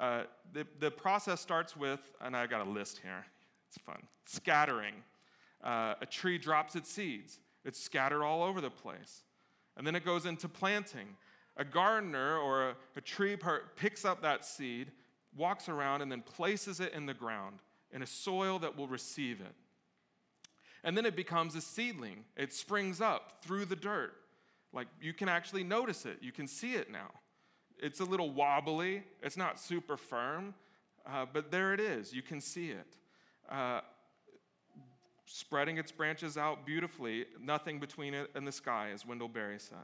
Uh, 0.00 0.22
the, 0.54 0.66
the 0.80 0.90
process 0.90 1.38
starts 1.38 1.76
with, 1.76 2.00
and 2.22 2.34
I 2.34 2.46
got 2.46 2.66
a 2.66 2.70
list 2.70 3.00
here, 3.02 3.26
it's 3.68 3.76
fun 3.76 4.00
scattering. 4.24 4.94
Uh, 5.62 5.96
a 6.00 6.06
tree 6.06 6.38
drops 6.38 6.76
its 6.76 6.90
seeds, 6.90 7.40
it's 7.62 7.78
scattered 7.78 8.24
all 8.24 8.42
over 8.42 8.62
the 8.62 8.70
place. 8.70 9.20
And 9.76 9.86
then 9.86 9.94
it 9.94 10.02
goes 10.02 10.24
into 10.24 10.48
planting 10.48 11.08
a 11.58 11.64
gardener 11.64 12.38
or 12.38 12.70
a, 12.70 12.76
a 12.96 13.02
tree 13.02 13.36
part 13.36 13.76
picks 13.76 14.06
up 14.06 14.22
that 14.22 14.46
seed, 14.46 14.92
walks 15.36 15.68
around, 15.68 16.00
and 16.00 16.10
then 16.10 16.22
places 16.22 16.80
it 16.80 16.94
in 16.94 17.04
the 17.04 17.12
ground 17.12 17.58
in 17.92 18.00
a 18.00 18.06
soil 18.06 18.58
that 18.60 18.78
will 18.78 18.88
receive 18.88 19.42
it. 19.42 19.54
And 20.86 20.96
then 20.96 21.04
it 21.04 21.16
becomes 21.16 21.54
a 21.56 21.60
seedling. 21.60 22.24
It 22.36 22.54
springs 22.54 23.00
up 23.00 23.42
through 23.42 23.66
the 23.66 23.76
dirt. 23.76 24.14
Like 24.72 24.86
you 25.02 25.12
can 25.12 25.28
actually 25.28 25.64
notice 25.64 26.06
it, 26.06 26.18
you 26.22 26.32
can 26.32 26.46
see 26.46 26.74
it 26.74 26.90
now. 26.90 27.10
It's 27.78 28.00
a 28.00 28.04
little 28.04 28.30
wobbly, 28.30 29.02
it's 29.22 29.36
not 29.36 29.60
super 29.60 29.96
firm, 29.96 30.54
uh, 31.06 31.26
but 31.30 31.50
there 31.50 31.74
it 31.74 31.80
is. 31.80 32.14
You 32.14 32.22
can 32.22 32.40
see 32.40 32.70
it. 32.70 32.96
Uh, 33.50 33.80
spreading 35.26 35.76
its 35.76 35.90
branches 35.90 36.38
out 36.38 36.64
beautifully, 36.64 37.26
nothing 37.40 37.80
between 37.80 38.14
it 38.14 38.30
and 38.34 38.46
the 38.46 38.52
sky, 38.52 38.90
as 38.94 39.04
Wendell 39.04 39.28
Berry 39.28 39.58
said. 39.58 39.78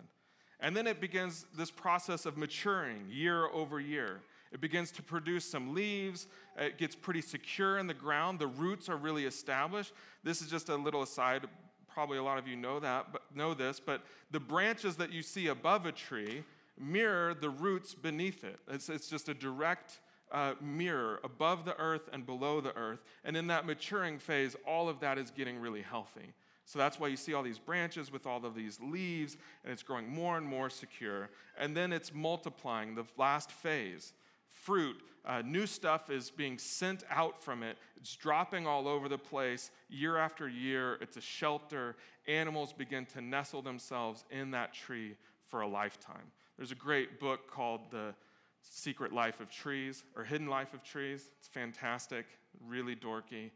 And 0.60 0.76
then 0.76 0.86
it 0.86 1.00
begins 1.00 1.46
this 1.56 1.70
process 1.70 2.24
of 2.24 2.36
maturing 2.36 3.06
year 3.10 3.46
over 3.46 3.80
year. 3.80 4.20
It 4.52 4.60
begins 4.60 4.90
to 4.92 5.02
produce 5.02 5.44
some 5.44 5.74
leaves. 5.74 6.26
It 6.58 6.78
gets 6.78 6.94
pretty 6.94 7.22
secure 7.22 7.78
in 7.78 7.86
the 7.86 7.94
ground. 7.94 8.38
The 8.38 8.46
roots 8.46 8.88
are 8.88 8.96
really 8.96 9.24
established. 9.24 9.92
This 10.22 10.42
is 10.42 10.48
just 10.48 10.68
a 10.68 10.76
little 10.76 11.02
aside. 11.02 11.46
Probably 11.92 12.18
a 12.18 12.22
lot 12.22 12.38
of 12.38 12.46
you 12.46 12.56
know 12.56 12.80
that, 12.80 13.12
but 13.12 13.22
know 13.34 13.54
this. 13.54 13.80
But 13.80 14.02
the 14.30 14.40
branches 14.40 14.96
that 14.96 15.12
you 15.12 15.22
see 15.22 15.48
above 15.48 15.86
a 15.86 15.92
tree 15.92 16.44
mirror 16.78 17.34
the 17.34 17.50
roots 17.50 17.94
beneath 17.94 18.44
it. 18.44 18.58
It's, 18.68 18.88
it's 18.88 19.08
just 19.08 19.28
a 19.28 19.34
direct 19.34 20.00
uh, 20.30 20.54
mirror 20.60 21.20
above 21.24 21.64
the 21.64 21.78
earth 21.78 22.08
and 22.12 22.24
below 22.24 22.60
the 22.60 22.76
earth. 22.76 23.04
And 23.24 23.36
in 23.36 23.46
that 23.48 23.66
maturing 23.66 24.18
phase, 24.18 24.56
all 24.66 24.88
of 24.88 25.00
that 25.00 25.18
is 25.18 25.30
getting 25.30 25.58
really 25.58 25.82
healthy. 25.82 26.32
So 26.64 26.78
that's 26.78 26.98
why 26.98 27.08
you 27.08 27.16
see 27.16 27.34
all 27.34 27.42
these 27.42 27.58
branches 27.58 28.10
with 28.12 28.26
all 28.26 28.46
of 28.46 28.54
these 28.54 28.78
leaves, 28.80 29.36
and 29.64 29.72
it's 29.72 29.82
growing 29.82 30.08
more 30.08 30.38
and 30.38 30.46
more 30.46 30.70
secure. 30.70 31.28
And 31.58 31.76
then 31.76 31.92
it's 31.92 32.14
multiplying, 32.14 32.94
the 32.94 33.04
last 33.18 33.50
phase. 33.50 34.12
Fruit, 34.52 34.96
uh, 35.24 35.42
new 35.44 35.66
stuff 35.66 36.10
is 36.10 36.30
being 36.30 36.58
sent 36.58 37.04
out 37.10 37.40
from 37.40 37.62
it. 37.62 37.76
It's 37.96 38.14
dropping 38.14 38.66
all 38.66 38.86
over 38.86 39.08
the 39.08 39.18
place 39.18 39.70
year 39.88 40.16
after 40.16 40.48
year. 40.48 40.98
It's 41.00 41.16
a 41.16 41.20
shelter. 41.20 41.96
Animals 42.28 42.72
begin 42.72 43.06
to 43.06 43.20
nestle 43.20 43.62
themselves 43.62 44.24
in 44.30 44.50
that 44.52 44.72
tree 44.72 45.16
for 45.48 45.62
a 45.62 45.68
lifetime. 45.68 46.30
There's 46.56 46.72
a 46.72 46.76
great 46.76 47.18
book 47.18 47.50
called 47.50 47.90
The 47.90 48.14
Secret 48.60 49.12
Life 49.12 49.40
of 49.40 49.50
Trees 49.50 50.04
or 50.16 50.24
Hidden 50.24 50.46
Life 50.46 50.74
of 50.74 50.82
Trees. 50.82 51.26
It's 51.38 51.48
fantastic, 51.48 52.26
really 52.66 52.94
dorky 52.94 53.50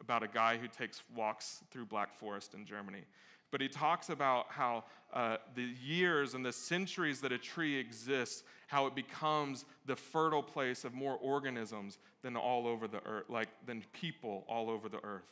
about 0.00 0.22
a 0.22 0.28
guy 0.28 0.56
who 0.56 0.68
takes 0.68 1.02
walks 1.14 1.62
through 1.70 1.86
Black 1.86 2.14
Forest 2.14 2.54
in 2.54 2.66
Germany. 2.66 3.04
But 3.52 3.60
he 3.60 3.68
talks 3.68 4.08
about 4.08 4.46
how 4.48 4.84
uh, 5.12 5.36
the 5.54 5.68
years 5.84 6.34
and 6.34 6.44
the 6.44 6.52
centuries 6.52 7.20
that 7.20 7.30
a 7.30 7.38
tree 7.38 7.78
exists, 7.78 8.42
how 8.66 8.86
it 8.86 8.94
becomes 8.96 9.66
the 9.86 9.94
fertile 9.94 10.42
place 10.42 10.84
of 10.84 10.94
more 10.94 11.16
organisms 11.20 11.98
than 12.22 12.34
all 12.34 12.66
over 12.66 12.88
the 12.88 13.04
earth, 13.06 13.26
like 13.28 13.48
than 13.66 13.84
people 13.92 14.44
all 14.48 14.70
over 14.70 14.88
the 14.88 15.04
earth. 15.04 15.30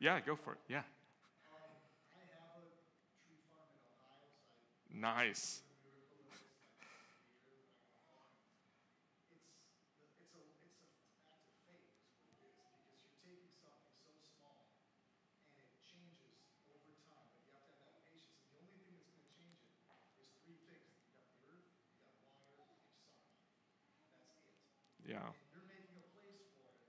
Yeah, 0.00 0.20
go 0.20 0.36
for 0.36 0.52
it. 0.52 0.58
Yeah. 0.68 0.78
Um, 0.78 0.84
I 2.12 2.20
have 2.36 2.60
a 2.60 2.68
tree 3.24 3.40
farm 3.50 3.72
in 3.72 3.80
Ohio, 3.88 4.30
so 4.36 5.00
Nice. 5.00 5.62
the 5.64 5.80
miracle 5.82 6.22
of 6.22 6.28
this 6.30 6.38
like 6.38 6.54
once 7.02 7.24
a 7.26 7.50
year 7.50 7.66
when 7.66 7.82
I 7.82 8.04
go 8.06 8.14
home. 8.14 8.30
It's 9.34 9.42
the, 9.50 9.58
it's 10.22 10.38
a 10.38 10.44
it's 10.62 10.78
a 10.78 10.86
act 11.34 11.50
of 11.50 11.58
faith 11.66 11.90
is 12.30 12.38
what 12.46 12.54
it 12.54 12.62
is 12.62 12.94
because 12.94 13.26
you're 13.26 13.26
taking 13.26 13.50
something 13.58 13.90
so 14.06 14.14
small 14.38 14.70
and 15.58 15.66
it 15.66 15.82
changes 15.82 16.46
over 16.70 16.94
time, 17.10 17.26
but 17.34 17.42
you 17.42 17.50
have 17.58 17.66
to 17.66 17.82
have 17.82 17.90
that 17.90 18.06
patience. 18.06 18.38
And 18.54 18.54
the 18.54 18.70
only 18.70 18.86
thing 18.86 18.94
that's 19.02 19.10
going 19.10 19.18
to 19.18 19.34
change 19.34 19.58
it 19.66 19.82
is 20.22 20.30
three 20.46 20.62
things: 20.70 20.94
you 20.94 21.10
got 21.10 21.26
the 21.26 21.42
earth, 21.50 21.74
you 22.14 22.22
got 22.22 22.38
water, 22.54 22.86
and 22.86 23.02
you 23.02 23.10
have 23.10 23.26
sunlight. 23.26 23.66
That's 24.14 24.46
it. 24.46 24.97
Yeah. 25.08 25.32
You're 25.50 25.62
making 25.62 25.96
a 25.96 26.02
place 26.02 26.44
for 26.52 26.68
it, 26.70 26.86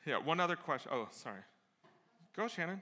Yeah, 0.03 0.17
one 0.17 0.39
other 0.39 0.55
question. 0.55 0.91
Oh, 0.91 1.07
sorry. 1.11 1.41
Go, 2.35 2.47
Shannon. 2.47 2.81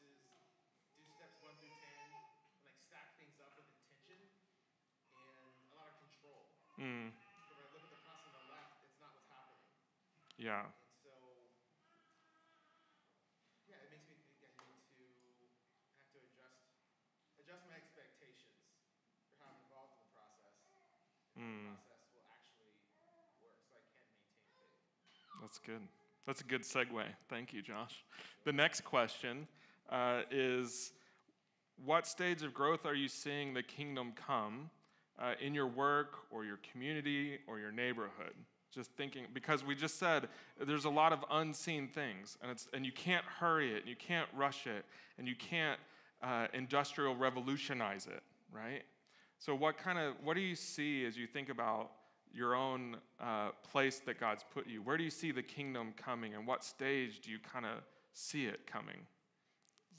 resources, 0.00 0.64
do 0.96 1.04
steps 1.04 1.36
one 1.44 1.52
through 1.60 1.74
ten, 1.76 2.08
and, 2.08 2.64
like 2.64 2.80
stack 2.80 3.12
things 3.20 3.36
up 3.44 3.52
with 3.60 3.68
intention 3.68 4.24
and 4.24 5.68
a 5.68 5.76
lot 5.76 5.92
of 5.92 5.96
control. 6.00 6.48
Mm. 6.80 7.12
But 7.12 7.52
when 7.52 7.60
I 7.60 7.68
look 7.68 7.84
at 7.84 7.92
the 7.92 8.00
cross 8.00 8.24
on 8.24 8.32
the 8.32 8.44
left, 8.48 8.80
it's 8.80 8.96
not 8.96 9.12
what's 9.12 9.28
happening. 9.28 9.68
Yeah. 10.40 10.64
And 10.64 10.88
so, 11.04 11.12
yeah, 13.68 13.84
it 13.84 13.92
makes 13.92 14.08
me 14.08 14.16
think 14.40 14.56
I 14.56 14.64
need 14.64 14.88
to 14.96 15.04
have 16.00 16.08
to 16.10 16.18
adjust 16.24 16.64
adjust 17.38 17.68
my 17.68 17.76
expectations 17.76 18.64
for 19.28 19.36
how 19.38 19.52
I'm 19.52 19.60
involved 19.68 20.00
in 20.00 20.08
the 20.08 20.12
process. 20.16 20.56
Mm. 21.36 21.76
The 21.76 21.84
process 21.84 22.08
will 22.16 22.26
actually 22.32 22.72
work, 23.38 23.60
so 23.68 23.76
I 23.76 23.84
can 23.84 24.00
maintain 24.00 24.42
faith. 24.56 24.80
That's 25.44 25.60
good. 25.60 25.84
That's 26.26 26.40
a 26.40 26.48
good 26.48 26.62
segue. 26.62 27.04
Thank 27.28 27.52
you, 27.52 27.60
Josh. 27.60 28.02
The 28.44 28.52
next 28.52 28.82
question 28.82 29.46
uh, 29.90 30.22
is 30.30 30.92
what 31.84 32.06
stage 32.06 32.42
of 32.42 32.54
growth 32.54 32.86
are 32.86 32.94
you 32.94 33.08
seeing 33.08 33.54
the 33.54 33.62
kingdom 33.62 34.12
come 34.14 34.70
uh, 35.18 35.32
in 35.40 35.54
your 35.54 35.66
work 35.66 36.14
or 36.30 36.44
your 36.44 36.58
community 36.72 37.38
or 37.46 37.58
your 37.58 37.72
neighborhood? 37.72 38.34
Just 38.72 38.90
thinking, 38.92 39.26
because 39.32 39.64
we 39.64 39.74
just 39.74 39.98
said 39.98 40.28
there's 40.60 40.84
a 40.84 40.90
lot 40.90 41.12
of 41.12 41.24
unseen 41.30 41.88
things, 41.88 42.36
and, 42.42 42.50
it's, 42.50 42.66
and 42.72 42.84
you 42.84 42.90
can't 42.90 43.24
hurry 43.24 43.72
it, 43.72 43.80
and 43.80 43.88
you 43.88 43.96
can't 43.96 44.28
rush 44.34 44.66
it, 44.66 44.84
and 45.16 45.28
you 45.28 45.36
can't 45.36 45.78
uh, 46.22 46.48
industrial 46.52 47.14
revolutionize 47.14 48.06
it, 48.06 48.22
right? 48.52 48.82
So, 49.38 49.54
what 49.54 49.78
kind 49.78 49.98
of, 49.98 50.14
what 50.24 50.34
do 50.34 50.40
you 50.40 50.56
see 50.56 51.04
as 51.04 51.16
you 51.16 51.28
think 51.28 51.50
about 51.50 51.90
your 52.32 52.56
own 52.56 52.96
uh, 53.20 53.50
place 53.70 54.00
that 54.06 54.18
God's 54.18 54.44
put 54.52 54.66
you? 54.66 54.82
Where 54.82 54.96
do 54.96 55.04
you 55.04 55.10
see 55.10 55.30
the 55.30 55.42
kingdom 55.42 55.94
coming, 55.96 56.34
and 56.34 56.44
what 56.44 56.64
stage 56.64 57.20
do 57.20 57.30
you 57.30 57.38
kind 57.38 57.66
of 57.66 57.82
see 58.12 58.46
it 58.46 58.66
coming? 58.66 59.06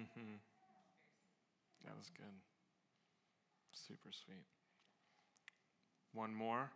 Mm-hmm. 0.01 0.37
That 1.85 1.95
was 1.95 2.09
good. 2.17 2.33
Super 3.71 4.09
sweet. 4.11 4.45
One 6.13 6.33
more. 6.33 6.71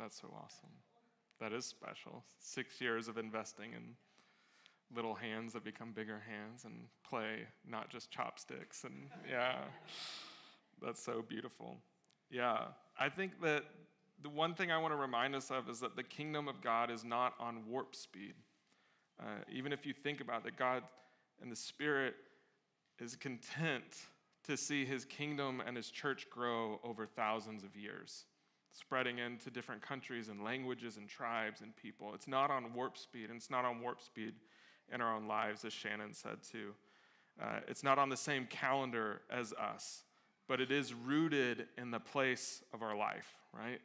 That's 0.00 0.18
so 0.18 0.28
awesome. 0.42 0.70
That 1.40 1.52
is 1.52 1.66
special. 1.66 2.24
Six 2.38 2.80
years 2.80 3.06
of 3.06 3.18
investing 3.18 3.74
in 3.74 3.96
little 4.94 5.14
hands 5.14 5.52
that 5.52 5.62
become 5.62 5.92
bigger 5.92 6.22
hands 6.26 6.64
and 6.64 6.86
play, 7.08 7.46
not 7.68 7.90
just 7.90 8.10
chopsticks. 8.10 8.84
And 8.84 9.08
yeah, 9.28 9.58
that's 10.82 11.02
so 11.04 11.22
beautiful. 11.26 11.76
Yeah, 12.30 12.68
I 12.98 13.10
think 13.10 13.42
that 13.42 13.64
the 14.22 14.30
one 14.30 14.54
thing 14.54 14.72
I 14.72 14.78
want 14.78 14.92
to 14.92 14.96
remind 14.96 15.34
us 15.34 15.50
of 15.50 15.68
is 15.68 15.80
that 15.80 15.96
the 15.96 16.02
kingdom 16.02 16.48
of 16.48 16.62
God 16.62 16.90
is 16.90 17.04
not 17.04 17.34
on 17.38 17.66
warp 17.68 17.94
speed. 17.94 18.34
Uh, 19.20 19.24
even 19.52 19.72
if 19.72 19.84
you 19.84 19.92
think 19.92 20.20
about 20.22 20.44
that, 20.44 20.56
God 20.56 20.82
and 21.42 21.52
the 21.52 21.56
Spirit 21.56 22.14
is 22.98 23.16
content 23.16 23.84
to 24.46 24.56
see 24.56 24.84
his 24.86 25.04
kingdom 25.04 25.62
and 25.66 25.76
his 25.76 25.90
church 25.90 26.26
grow 26.30 26.80
over 26.82 27.06
thousands 27.06 27.64
of 27.64 27.76
years, 27.76 28.24
spreading 28.72 29.18
into 29.18 29.50
different 29.50 29.82
countries 29.82 30.28
and 30.28 30.44
languages 30.44 30.96
and 30.96 31.08
tribes 31.08 31.60
and 31.60 31.74
people. 31.76 32.12
It's 32.14 32.28
not 32.28 32.50
on 32.50 32.72
warp 32.74 32.96
speed, 32.96 33.30
and 33.30 33.36
it's 33.36 33.50
not 33.50 33.64
on 33.64 33.80
warp 33.80 34.00
speed 34.00 34.34
in 34.92 35.00
our 35.00 35.14
own 35.14 35.26
lives, 35.26 35.64
as 35.64 35.72
Shannon 35.72 36.14
said 36.14 36.38
too. 36.42 36.74
Uh, 37.40 37.60
it's 37.68 37.82
not 37.82 37.98
on 37.98 38.08
the 38.08 38.16
same 38.16 38.46
calendar 38.46 39.22
as 39.30 39.52
us, 39.54 40.02
but 40.48 40.60
it 40.60 40.70
is 40.70 40.92
rooted 40.92 41.66
in 41.78 41.90
the 41.90 42.00
place 42.00 42.62
of 42.72 42.82
our 42.82 42.96
life, 42.96 43.36
right? 43.52 43.80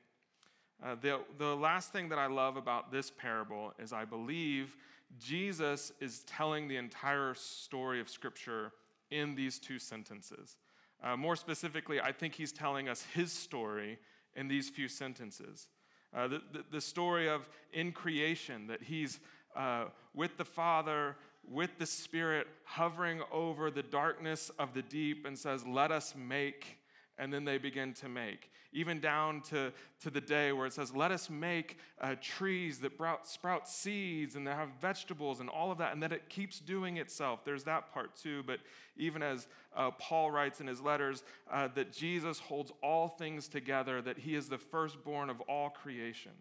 Uh, 0.83 0.95
the, 1.01 1.19
the 1.37 1.55
last 1.55 1.93
thing 1.93 2.09
that 2.09 2.19
I 2.19 2.27
love 2.27 2.57
about 2.57 2.91
this 2.91 3.09
parable 3.09 3.73
is 3.79 3.93
I 3.93 4.03
believe 4.05 4.75
Jesus 5.19 5.91
is 6.01 6.23
telling 6.23 6.67
the 6.67 6.77
entire 6.77 7.33
story 7.35 8.01
of 8.01 8.09
Scripture 8.09 8.73
in 9.09 9.35
these 9.35 9.59
two 9.59 9.79
sentences. 9.79 10.57
Uh, 11.03 11.15
more 11.15 11.35
specifically, 11.35 12.01
I 12.01 12.11
think 12.11 12.33
he's 12.33 12.51
telling 12.51 12.89
us 12.89 13.03
his 13.13 13.31
story 13.31 13.99
in 14.35 14.47
these 14.47 14.69
few 14.69 14.87
sentences. 14.87 15.67
Uh, 16.15 16.27
the, 16.27 16.41
the, 16.53 16.63
the, 16.71 16.81
story 16.81 17.27
of 17.29 17.47
in 17.73 17.91
creation, 17.91 18.67
that 18.67 18.81
he's 18.81 19.19
uh, 19.55 19.85
with 20.13 20.37
the 20.37 20.45
Father, 20.45 21.15
with 21.49 21.77
the 21.77 21.85
Spirit, 21.85 22.47
hovering 22.63 23.21
over 23.31 23.69
the 23.69 23.83
darkness 23.83 24.49
of 24.57 24.73
the 24.73 24.81
deep 24.81 25.25
and 25.25 25.37
says, 25.37 25.65
Let 25.65 25.91
us 25.91 26.13
make 26.15 26.77
and 27.17 27.33
then 27.33 27.45
they 27.45 27.57
begin 27.57 27.93
to 27.93 28.09
make. 28.09 28.51
Even 28.73 28.99
down 28.99 29.41
to, 29.41 29.71
to 30.01 30.09
the 30.09 30.19
day 30.19 30.51
where 30.51 30.65
it 30.65 30.73
says, 30.73 30.93
Let 30.93 31.11
us 31.11 31.29
make 31.29 31.77
uh, 32.01 32.15
trees 32.21 32.79
that 32.79 32.93
sprout, 32.93 33.27
sprout 33.27 33.69
seeds 33.69 34.35
and 34.35 34.45
that 34.47 34.57
have 34.57 34.69
vegetables 34.81 35.39
and 35.39 35.49
all 35.49 35.71
of 35.71 35.77
that, 35.77 35.93
and 35.93 36.03
that 36.03 36.11
it 36.11 36.29
keeps 36.29 36.59
doing 36.59 36.97
itself. 36.97 37.45
There's 37.45 37.63
that 37.63 37.93
part 37.93 38.15
too. 38.15 38.43
But 38.43 38.59
even 38.97 39.23
as 39.23 39.47
uh, 39.75 39.91
Paul 39.91 40.31
writes 40.31 40.61
in 40.61 40.67
his 40.67 40.81
letters, 40.81 41.23
uh, 41.51 41.69
that 41.75 41.93
Jesus 41.93 42.39
holds 42.39 42.71
all 42.83 43.07
things 43.07 43.47
together, 43.47 44.01
that 44.01 44.17
he 44.17 44.35
is 44.35 44.49
the 44.49 44.57
firstborn 44.57 45.29
of 45.29 45.39
all 45.41 45.69
creation. 45.69 46.31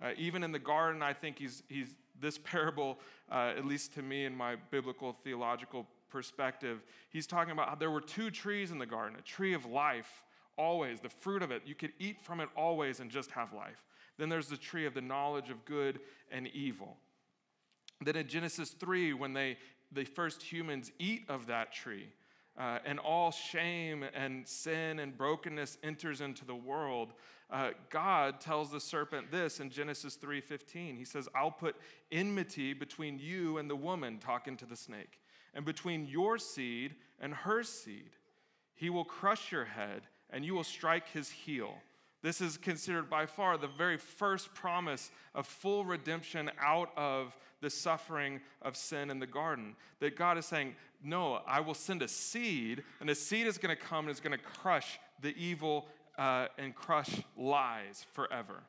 Uh, 0.00 0.10
even 0.18 0.44
in 0.44 0.52
the 0.52 0.58
garden, 0.58 1.02
I 1.02 1.14
think 1.14 1.38
he's, 1.38 1.62
he's 1.68 1.94
this 2.20 2.38
parable, 2.38 2.98
uh, 3.30 3.54
at 3.56 3.64
least 3.64 3.94
to 3.94 4.02
me 4.02 4.24
in 4.24 4.36
my 4.36 4.56
biblical 4.70 5.12
theological 5.12 5.86
perspective, 6.08 6.82
he's 7.10 7.26
talking 7.26 7.52
about 7.52 7.68
how 7.68 7.74
there 7.74 7.90
were 7.90 8.00
two 8.00 8.30
trees 8.30 8.70
in 8.70 8.78
the 8.78 8.86
garden 8.86 9.18
a 9.18 9.22
tree 9.22 9.54
of 9.54 9.66
life, 9.66 10.24
always, 10.56 11.00
the 11.00 11.08
fruit 11.08 11.42
of 11.42 11.50
it. 11.50 11.62
You 11.66 11.74
could 11.74 11.92
eat 11.98 12.20
from 12.20 12.40
it 12.40 12.48
always 12.56 13.00
and 13.00 13.10
just 13.10 13.30
have 13.32 13.52
life. 13.52 13.84
Then 14.18 14.28
there's 14.28 14.48
the 14.48 14.56
tree 14.56 14.86
of 14.86 14.94
the 14.94 15.00
knowledge 15.00 15.50
of 15.50 15.64
good 15.64 16.00
and 16.30 16.46
evil. 16.48 16.96
Then 18.00 18.16
in 18.16 18.28
Genesis 18.28 18.70
3, 18.70 19.12
when 19.14 19.32
they, 19.32 19.58
the 19.92 20.04
first 20.04 20.42
humans 20.42 20.90
eat 20.98 21.24
of 21.28 21.46
that 21.46 21.72
tree, 21.72 22.08
uh, 22.58 22.78
and 22.84 22.98
all 22.98 23.30
shame 23.30 24.04
and 24.14 24.46
sin 24.46 24.98
and 24.98 25.16
brokenness 25.16 25.76
enters 25.82 26.20
into 26.20 26.44
the 26.44 26.54
world, 26.54 27.12
uh, 27.50 27.70
God 27.90 28.40
tells 28.40 28.70
the 28.70 28.80
serpent 28.80 29.30
this 29.30 29.60
in 29.60 29.70
Genesis 29.70 30.16
3:15. 30.16 30.96
He 30.96 31.04
says, 31.04 31.28
"I'll 31.34 31.50
put 31.50 31.76
enmity 32.10 32.72
between 32.72 33.18
you 33.18 33.58
and 33.58 33.70
the 33.70 33.76
woman," 33.76 34.18
talking 34.18 34.56
to 34.56 34.66
the 34.66 34.76
snake 34.76 35.20
and 35.56 35.64
between 35.64 36.06
your 36.06 36.38
seed 36.38 36.94
and 37.18 37.34
her 37.34 37.64
seed. 37.64 38.10
He 38.74 38.90
will 38.90 39.06
crush 39.06 39.50
your 39.50 39.64
head, 39.64 40.02
and 40.30 40.44
you 40.44 40.54
will 40.54 40.64
strike 40.64 41.08
his 41.08 41.30
heel. 41.30 41.74
This 42.22 42.40
is 42.40 42.58
considered 42.58 43.08
by 43.08 43.24
far 43.24 43.56
the 43.56 43.66
very 43.66 43.96
first 43.96 44.54
promise 44.54 45.10
of 45.34 45.46
full 45.46 45.84
redemption 45.84 46.50
out 46.60 46.90
of 46.96 47.34
the 47.62 47.70
suffering 47.70 48.40
of 48.60 48.76
sin 48.76 49.10
in 49.10 49.18
the 49.18 49.26
garden. 49.26 49.76
That 50.00 50.16
God 50.16 50.36
is 50.36 50.44
saying, 50.44 50.76
No, 51.02 51.40
I 51.46 51.60
will 51.60 51.74
send 51.74 52.02
a 52.02 52.08
seed, 52.08 52.82
and 53.00 53.08
the 53.08 53.14
seed 53.14 53.46
is 53.46 53.56
going 53.56 53.74
to 53.74 53.82
come 53.82 54.06
and 54.06 54.10
is 54.10 54.20
going 54.20 54.38
to 54.38 54.44
crush 54.44 54.98
the 55.22 55.34
evil 55.36 55.88
uh, 56.18 56.48
and 56.58 56.74
crush 56.74 57.22
lies 57.36 58.04
forever. 58.12 58.62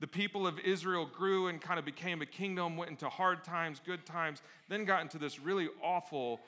The 0.00 0.06
people 0.06 0.46
of 0.46 0.58
Israel 0.60 1.06
grew 1.06 1.48
and 1.48 1.60
kind 1.60 1.78
of 1.78 1.84
became 1.84 2.22
a 2.22 2.26
kingdom, 2.26 2.76
went 2.76 2.90
into 2.90 3.08
hard 3.08 3.44
times, 3.44 3.80
good 3.84 4.06
times, 4.06 4.42
then 4.68 4.84
got 4.84 5.02
into 5.02 5.18
this 5.18 5.38
really 5.38 5.68
awful, 5.82 6.40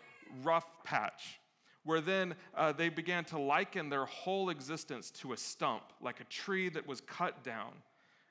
rough 0.43 0.67
patch 0.85 1.39
where 1.85 2.01
then 2.01 2.35
uh, 2.57 2.73
they 2.73 2.89
began 2.89 3.25
to 3.25 3.39
liken 3.39 3.89
their 3.89 4.05
whole 4.05 4.51
existence 4.51 5.11
to 5.11 5.33
a 5.33 5.37
stump, 5.37 5.83
like 6.01 6.21
a 6.21 6.25
tree 6.25 6.69
that 6.69 6.87
was 6.87 7.01
cut 7.01 7.43
down. 7.43 7.73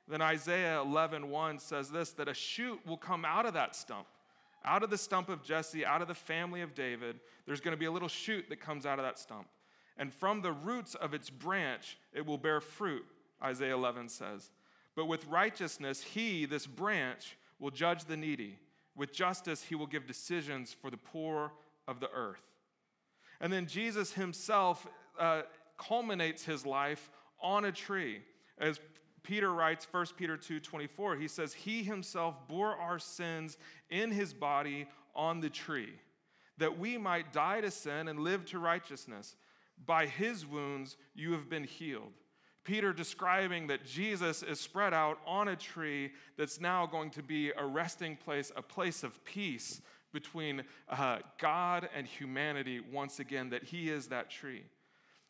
Then 0.08 0.22
Isaiah 0.22 0.82
11:1 0.84 1.26
1 1.26 1.60
says 1.60 1.90
this 1.90 2.12
that 2.14 2.28
a 2.28 2.34
shoot 2.34 2.80
will 2.86 2.98
come 2.98 3.26
out 3.26 3.46
of 3.46 3.54
that 3.54 3.76
stump. 3.76 4.08
Out 4.64 4.84
of 4.84 4.90
the 4.90 4.98
stump 4.98 5.30
of 5.30 5.44
Jesse, 5.44 5.86
out 5.86 6.02
of 6.02 6.08
the 6.08 6.14
family 6.14 6.62
of 6.62 6.76
David, 6.76 7.20
there's 7.46 7.62
going 7.62 7.74
to 7.74 7.80
be 7.80 7.86
a 7.86 7.92
little 7.92 8.08
shoot 8.08 8.48
that 8.50 8.60
comes 8.60 8.86
out 8.86 9.00
of 9.00 9.06
that 9.06 9.18
stump. 9.18 9.48
And 9.98 10.14
from 10.14 10.42
the 10.42 10.52
roots 10.52 10.96
of 10.96 11.14
its 11.14 11.30
branch, 11.30 11.98
it 12.14 12.26
will 12.26 12.38
bear 12.38 12.62
fruit, 12.62 13.06
Isaiah 13.44 13.74
11 13.74 14.10
says. 14.10 14.52
But 14.96 15.06
with 15.06 15.26
righteousness, 15.28 16.02
he, 16.02 16.46
this 16.46 16.68
branch, 16.68 17.38
will 17.60 17.72
judge 17.72 18.06
the 18.06 18.18
needy. 18.18 18.58
With 18.96 19.14
justice, 19.14 19.64
he 19.64 19.76
will 19.76 19.88
give 19.88 20.06
decisions 20.06 20.74
for 20.74 20.90
the 20.90 20.98
poor 20.98 21.54
of 21.88 22.00
the 22.00 22.10
earth. 22.12 22.44
And 23.40 23.52
then 23.52 23.66
Jesus 23.66 24.14
himself 24.14 24.86
uh, 25.20 25.44
culminates 25.78 26.44
his 26.44 26.66
life 26.66 27.10
on 27.42 27.66
a 27.66 27.72
tree. 27.72 28.22
As 28.58 28.80
Peter 29.24 29.52
writes, 29.52 29.88
1 29.90 30.06
Peter 30.18 30.38
2 30.38 30.60
24, 30.60 31.16
he 31.16 31.28
says, 31.28 31.54
He 31.54 31.84
himself 31.84 32.36
bore 32.48 32.76
our 32.76 33.00
sins 33.00 33.58
in 33.90 34.12
his 34.12 34.34
body 34.34 34.88
on 35.16 35.40
the 35.40 35.50
tree, 35.50 35.94
that 36.58 36.78
we 36.78 36.98
might 36.98 37.34
die 37.34 37.62
to 37.62 37.72
sin 37.72 38.08
and 38.08 38.20
live 38.20 38.46
to 38.46 38.60
righteousness. 38.60 39.36
By 39.84 40.06
his 40.06 40.46
wounds 40.46 40.98
you 41.16 41.32
have 41.34 41.50
been 41.50 41.64
healed. 41.64 42.14
Peter 42.64 42.94
describing 42.94 43.68
that 43.68 43.86
Jesus 43.86 44.44
is 44.44 44.60
spread 44.60 44.94
out 44.94 45.20
on 45.26 45.48
a 45.48 45.56
tree 45.56 46.12
that's 46.38 46.62
now 46.62 46.86
going 46.86 47.10
to 47.12 47.24
be 47.24 47.52
a 47.58 47.66
resting 47.66 48.16
place, 48.16 48.52
a 48.56 48.62
place 48.62 49.04
of 49.04 49.24
peace 49.26 49.82
between 50.14 50.64
uh, 50.90 51.20
God 51.40 51.90
and 51.96 52.06
humanity 52.06 52.80
once 52.80 53.20
again, 53.20 53.50
that 53.50 53.64
he 53.64 53.90
is 53.90 54.08
that 54.08 54.30
tree. 54.30 54.64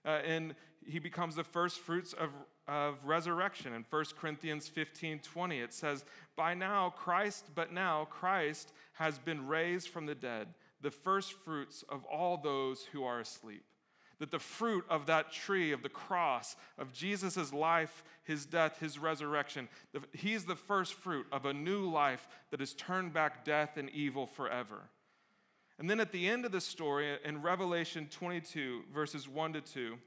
Uh, 0.03 0.19
and 0.25 0.55
he 0.85 0.99
becomes 0.99 1.35
the 1.35 1.43
first 1.43 1.79
fruits 1.79 2.13
of, 2.13 2.31
of 2.67 3.05
resurrection. 3.05 3.73
In 3.73 3.85
1 3.89 4.05
Corinthians 4.19 4.67
15 4.67 5.19
20, 5.19 5.59
it 5.59 5.73
says, 5.73 6.03
By 6.35 6.53
now, 6.53 6.89
Christ, 6.89 7.45
but 7.53 7.71
now 7.71 8.05
Christ 8.09 8.73
has 8.93 9.19
been 9.19 9.47
raised 9.47 9.89
from 9.89 10.05
the 10.07 10.15
dead, 10.15 10.47
the 10.81 10.91
first 10.91 11.33
fruits 11.33 11.83
of 11.87 12.03
all 12.05 12.37
those 12.37 12.85
who 12.91 13.03
are 13.03 13.19
asleep 13.19 13.63
that 14.21 14.29
the 14.29 14.39
fruit 14.39 14.85
of 14.87 15.07
that 15.07 15.31
tree, 15.31 15.71
of 15.71 15.81
the 15.81 15.89
cross, 15.89 16.55
of 16.77 16.93
Jesus' 16.93 17.51
life, 17.51 18.03
his 18.23 18.45
death, 18.45 18.79
his 18.79 18.99
resurrection, 18.99 19.67
he's 20.13 20.45
the 20.45 20.55
first 20.55 20.93
fruit 20.93 21.25
of 21.31 21.47
a 21.47 21.53
new 21.53 21.89
life 21.89 22.27
that 22.51 22.59
has 22.59 22.75
turned 22.75 23.13
back 23.13 23.43
death 23.43 23.77
and 23.77 23.89
evil 23.89 24.27
forever. 24.27 24.83
And 25.79 25.89
then 25.89 25.99
at 25.99 26.11
the 26.11 26.29
end 26.29 26.45
of 26.45 26.51
the 26.51 26.61
story, 26.61 27.17
in 27.25 27.41
Revelation 27.41 28.07
22, 28.11 28.83
verses 28.93 29.27
1 29.27 29.53
to 29.53 29.61
2, 29.61 29.97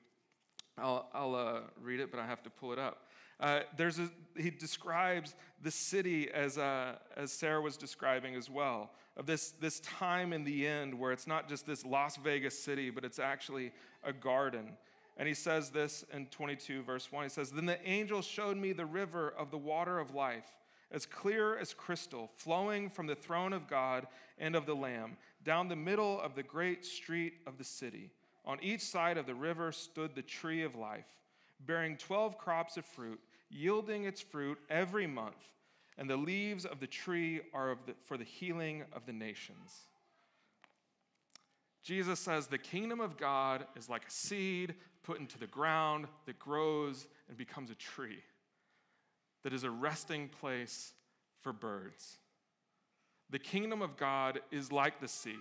I'll, 0.78 1.08
I'll 1.12 1.34
uh, 1.34 1.60
read 1.82 1.98
it, 1.98 2.12
but 2.12 2.20
I 2.20 2.26
have 2.26 2.44
to 2.44 2.50
pull 2.50 2.72
it 2.72 2.78
up. 2.78 3.08
Uh, 3.40 3.60
there's 3.76 3.98
a, 3.98 4.08
he 4.36 4.50
describes 4.50 5.34
the 5.62 5.70
city 5.70 6.30
as, 6.30 6.56
uh, 6.56 6.94
as 7.16 7.32
Sarah 7.32 7.60
was 7.60 7.76
describing 7.76 8.36
as 8.36 8.48
well. 8.48 8.92
of 9.16 9.26
this, 9.26 9.50
this 9.60 9.80
time 9.80 10.32
in 10.32 10.44
the 10.44 10.66
end 10.66 10.98
where 10.98 11.12
it's 11.12 11.26
not 11.26 11.48
just 11.48 11.66
this 11.66 11.84
Las 11.84 12.16
Vegas 12.16 12.58
city, 12.58 12.90
but 12.90 13.04
it's 13.04 13.18
actually 13.18 13.72
a 14.04 14.12
garden. 14.12 14.76
And 15.16 15.28
he 15.28 15.34
says 15.34 15.70
this 15.70 16.04
in 16.12 16.26
22, 16.26 16.82
verse 16.82 17.12
1. 17.12 17.24
He 17.24 17.28
says, 17.28 17.50
Then 17.50 17.66
the 17.66 17.88
angel 17.88 18.22
showed 18.22 18.56
me 18.56 18.72
the 18.72 18.86
river 18.86 19.32
of 19.38 19.50
the 19.50 19.58
water 19.58 19.98
of 19.98 20.14
life, 20.14 20.58
as 20.90 21.06
clear 21.06 21.56
as 21.56 21.72
crystal, 21.72 22.30
flowing 22.34 22.90
from 22.90 23.06
the 23.06 23.14
throne 23.14 23.52
of 23.52 23.68
God 23.68 24.06
and 24.38 24.56
of 24.56 24.66
the 24.66 24.74
Lamb, 24.74 25.16
down 25.44 25.68
the 25.68 25.76
middle 25.76 26.20
of 26.20 26.34
the 26.34 26.42
great 26.42 26.84
street 26.84 27.34
of 27.46 27.58
the 27.58 27.64
city. 27.64 28.10
On 28.44 28.58
each 28.60 28.82
side 28.82 29.16
of 29.16 29.26
the 29.26 29.34
river 29.34 29.72
stood 29.72 30.14
the 30.14 30.22
tree 30.22 30.62
of 30.62 30.74
life, 30.74 31.06
bearing 31.60 31.96
12 31.96 32.36
crops 32.36 32.76
of 32.76 32.84
fruit, 32.84 33.20
yielding 33.50 34.04
its 34.04 34.20
fruit 34.20 34.58
every 34.68 35.06
month. 35.06 35.52
And 35.96 36.10
the 36.10 36.16
leaves 36.16 36.64
of 36.64 36.80
the 36.80 36.88
tree 36.88 37.40
are 37.54 37.76
the, 37.86 37.94
for 38.04 38.16
the 38.16 38.24
healing 38.24 38.84
of 38.92 39.06
the 39.06 39.12
nations. 39.12 39.86
Jesus 41.84 42.18
says 42.18 42.46
the 42.46 42.58
kingdom 42.58 42.98
of 42.98 43.18
God 43.18 43.66
is 43.76 43.90
like 43.90 44.08
a 44.08 44.10
seed 44.10 44.74
put 45.02 45.20
into 45.20 45.38
the 45.38 45.46
ground 45.46 46.06
that 46.24 46.38
grows 46.38 47.06
and 47.28 47.36
becomes 47.36 47.70
a 47.70 47.74
tree, 47.74 48.22
that 49.42 49.52
is 49.52 49.64
a 49.64 49.70
resting 49.70 50.28
place 50.28 50.94
for 51.42 51.52
birds. 51.52 52.16
The 53.28 53.38
kingdom 53.38 53.82
of 53.82 53.98
God 53.98 54.40
is 54.50 54.72
like 54.72 55.00
the 55.00 55.08
seed. 55.08 55.34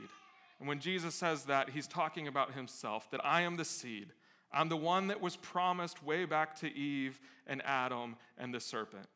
And 0.59 0.67
when 0.67 0.79
Jesus 0.79 1.15
says 1.15 1.45
that, 1.45 1.69
he's 1.69 1.87
talking 1.87 2.27
about 2.27 2.53
himself, 2.53 3.09
that 3.11 3.25
I 3.25 3.41
am 3.41 3.55
the 3.55 3.65
seed. 3.65 4.09
I'm 4.51 4.69
the 4.69 4.77
one 4.77 5.07
that 5.07 5.21
was 5.21 5.37
promised 5.37 6.03
way 6.03 6.25
back 6.25 6.55
to 6.59 6.73
Eve 6.75 7.19
and 7.47 7.61
Adam 7.65 8.17
and 8.37 8.53
the 8.53 8.59
serpent. 8.59 9.07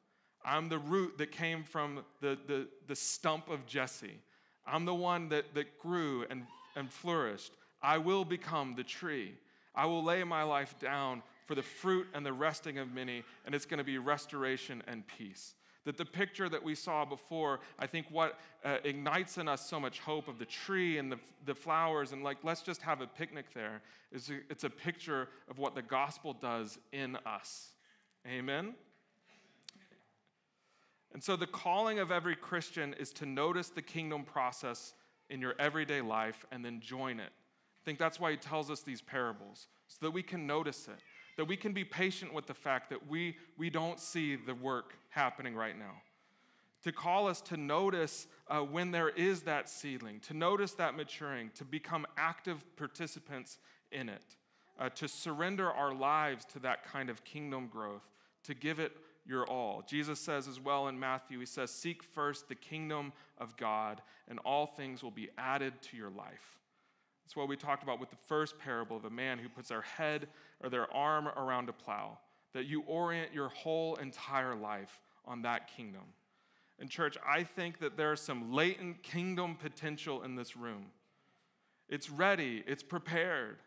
I'm 0.45 0.69
the 0.69 0.79
root 0.79 1.17
that 1.17 1.31
came 1.31 1.63
from 1.63 2.05
the, 2.21 2.37
the, 2.47 2.67
the 2.87 2.95
stump 2.95 3.49
of 3.49 3.65
Jesse. 3.65 4.19
I'm 4.65 4.85
the 4.85 4.95
one 4.95 5.29
that, 5.29 5.53
that 5.55 5.77
grew 5.77 6.25
and, 6.29 6.43
and 6.77 6.89
flourished. 6.91 7.53
I 7.81 7.97
will 7.97 8.23
become 8.23 8.75
the 8.75 8.83
tree. 8.83 9.33
I 9.75 9.85
will 9.85 10.03
lay 10.03 10.23
my 10.23 10.43
life 10.43 10.75
down 10.79 11.23
for 11.45 11.55
the 11.55 11.63
fruit 11.63 12.07
and 12.13 12.25
the 12.25 12.33
resting 12.33 12.77
of 12.77 12.93
many, 12.93 13.23
and 13.45 13.53
it's 13.53 13.65
going 13.65 13.77
to 13.79 13.83
be 13.83 13.97
restoration 13.97 14.83
and 14.87 15.05
peace. 15.07 15.55
That 15.85 15.97
the 15.97 16.05
picture 16.05 16.49
that 16.49 16.63
we 16.63 16.75
saw 16.75 17.05
before, 17.05 17.61
I 17.79 17.87
think 17.87 18.07
what 18.09 18.39
uh, 18.65 18.77
ignites 18.83 19.37
in 19.37 19.47
us 19.47 19.67
so 19.67 19.79
much 19.79 19.99
hope 19.99 20.27
of 20.27 20.39
the 20.39 20.45
tree 20.45 20.97
and 20.97 21.11
the, 21.11 21.19
the 21.45 21.55
flowers, 21.55 22.11
and 22.11 22.23
like, 22.23 22.37
let's 22.43 22.61
just 22.61 22.81
have 22.81 23.01
a 23.01 23.07
picnic 23.07 23.45
there, 23.53 23.81
is 24.11 24.29
it's 24.49 24.63
a 24.63 24.69
picture 24.69 25.29
of 25.49 25.59
what 25.59 25.75
the 25.75 25.81
gospel 25.81 26.33
does 26.33 26.77
in 26.91 27.17
us. 27.25 27.69
Amen? 28.27 28.73
And 31.13 31.23
so, 31.23 31.37
the 31.37 31.47
calling 31.47 31.99
of 31.99 32.11
every 32.11 32.35
Christian 32.35 32.93
is 32.99 33.11
to 33.13 33.25
notice 33.25 33.69
the 33.69 33.81
kingdom 33.81 34.23
process 34.23 34.93
in 35.29 35.41
your 35.41 35.55
everyday 35.59 36.01
life 36.01 36.45
and 36.51 36.63
then 36.63 36.79
join 36.79 37.19
it. 37.19 37.29
I 37.29 37.83
think 37.85 37.99
that's 37.99 38.19
why 38.19 38.31
he 38.31 38.37
tells 38.37 38.69
us 38.69 38.81
these 38.81 39.01
parables, 39.01 39.67
so 39.87 39.97
that 40.01 40.11
we 40.11 40.23
can 40.23 40.45
notice 40.45 40.87
it, 40.87 40.99
that 41.37 41.45
we 41.45 41.55
can 41.55 41.73
be 41.73 41.83
patient 41.83 42.33
with 42.33 42.45
the 42.45 42.53
fact 42.53 42.89
that 42.89 43.07
we, 43.07 43.37
we 43.57 43.69
don't 43.69 43.99
see 43.99 44.35
the 44.35 44.55
work 44.55 44.93
happening 45.09 45.55
right 45.55 45.77
now. 45.77 46.01
To 46.83 46.91
call 46.91 47.27
us 47.27 47.41
to 47.41 47.57
notice 47.57 48.27
uh, 48.47 48.59
when 48.59 48.91
there 48.91 49.09
is 49.09 49.41
that 49.41 49.69
seedling, 49.69 50.19
to 50.21 50.33
notice 50.33 50.73
that 50.73 50.95
maturing, 50.95 51.51
to 51.55 51.65
become 51.65 52.05
active 52.17 52.63
participants 52.75 53.57
in 53.91 54.09
it, 54.09 54.35
uh, 54.79 54.89
to 54.89 55.07
surrender 55.07 55.71
our 55.71 55.93
lives 55.93 56.45
to 56.53 56.59
that 56.59 56.85
kind 56.85 57.09
of 57.09 57.23
kingdom 57.23 57.67
growth, 57.67 58.07
to 58.43 58.53
give 58.53 58.79
it 58.79 58.91
your 59.27 59.45
all. 59.45 59.83
Jesus 59.87 60.19
says 60.19 60.47
as 60.47 60.59
well 60.59 60.87
in 60.87 60.99
Matthew, 60.99 61.39
he 61.39 61.45
says, 61.45 61.71
Seek 61.71 62.03
first 62.03 62.47
the 62.47 62.55
kingdom 62.55 63.11
of 63.37 63.57
God, 63.57 64.01
and 64.27 64.39
all 64.39 64.65
things 64.65 65.03
will 65.03 65.11
be 65.11 65.29
added 65.37 65.73
to 65.83 65.97
your 65.97 66.09
life. 66.09 66.57
That's 67.25 67.35
what 67.35 67.49
we 67.49 67.57
talked 67.57 67.83
about 67.83 67.99
with 67.99 68.09
the 68.09 68.15
first 68.15 68.57
parable 68.57 68.95
of 68.95 69.05
a 69.05 69.09
man 69.09 69.37
who 69.37 69.49
puts 69.49 69.69
their 69.69 69.81
head 69.81 70.27
or 70.63 70.69
their 70.69 70.91
arm 70.93 71.27
around 71.27 71.67
a 71.67 71.73
plow, 71.73 72.17
that 72.53 72.65
you 72.65 72.81
orient 72.87 73.33
your 73.33 73.49
whole 73.49 73.95
entire 73.95 74.55
life 74.55 75.01
on 75.25 75.41
that 75.41 75.67
kingdom. 75.75 76.03
And, 76.79 76.89
church, 76.89 77.17
I 77.27 77.43
think 77.43 77.79
that 77.79 77.97
there's 77.97 78.21
some 78.21 78.53
latent 78.53 79.03
kingdom 79.03 79.55
potential 79.55 80.23
in 80.23 80.35
this 80.35 80.55
room. 80.55 80.85
It's 81.89 82.09
ready, 82.09 82.63
it's 82.65 82.83
prepared. 82.83 83.57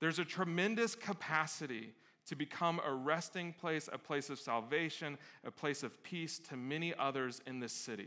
There's 0.00 0.18
a 0.18 0.24
tremendous 0.24 0.94
capacity 0.94 1.92
to 2.30 2.36
become 2.36 2.80
a 2.86 2.94
resting 2.94 3.52
place, 3.52 3.88
a 3.92 3.98
place 3.98 4.30
of 4.30 4.38
salvation, 4.38 5.18
a 5.44 5.50
place 5.50 5.82
of 5.82 6.00
peace 6.04 6.38
to 6.38 6.56
many 6.56 6.94
others 6.96 7.42
in 7.44 7.58
this 7.58 7.72
city. 7.72 8.06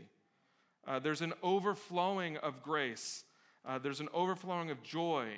Uh, 0.86 0.98
there's 0.98 1.20
an 1.20 1.34
overflowing 1.42 2.38
of 2.38 2.62
grace, 2.62 3.24
uh, 3.66 3.78
there's 3.78 4.00
an 4.00 4.08
overflowing 4.14 4.70
of 4.70 4.82
joy 4.82 5.28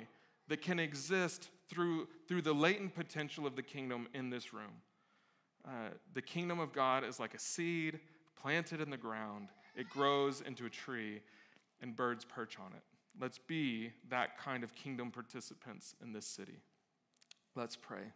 that 0.47 0.61
can 0.61 0.79
exist 0.79 1.49
through, 1.67 2.07
through 2.29 2.41
the 2.41 2.53
latent 2.53 2.95
potential 2.95 3.45
of 3.45 3.57
the 3.57 3.61
kingdom 3.61 4.07
in 4.13 4.29
this 4.29 4.53
room. 4.53 4.71
Uh, 5.67 5.89
the 6.13 6.21
kingdom 6.21 6.57
of 6.57 6.71
God 6.71 7.03
is 7.03 7.19
like 7.19 7.33
a 7.33 7.39
seed 7.39 7.99
planted 8.41 8.79
in 8.79 8.89
the 8.89 8.95
ground, 8.95 9.49
it 9.75 9.89
grows 9.89 10.39
into 10.39 10.65
a 10.65 10.69
tree, 10.69 11.19
and 11.81 11.93
birds 11.93 12.23
perch 12.23 12.57
on 12.57 12.71
it. 12.71 12.83
Let's 13.19 13.37
be 13.37 13.91
that 14.07 14.37
kind 14.37 14.63
of 14.63 14.73
kingdom 14.75 15.11
participants 15.11 15.93
in 16.01 16.13
this 16.13 16.25
city. 16.25 16.61
Let's 17.53 17.75
pray. 17.75 18.13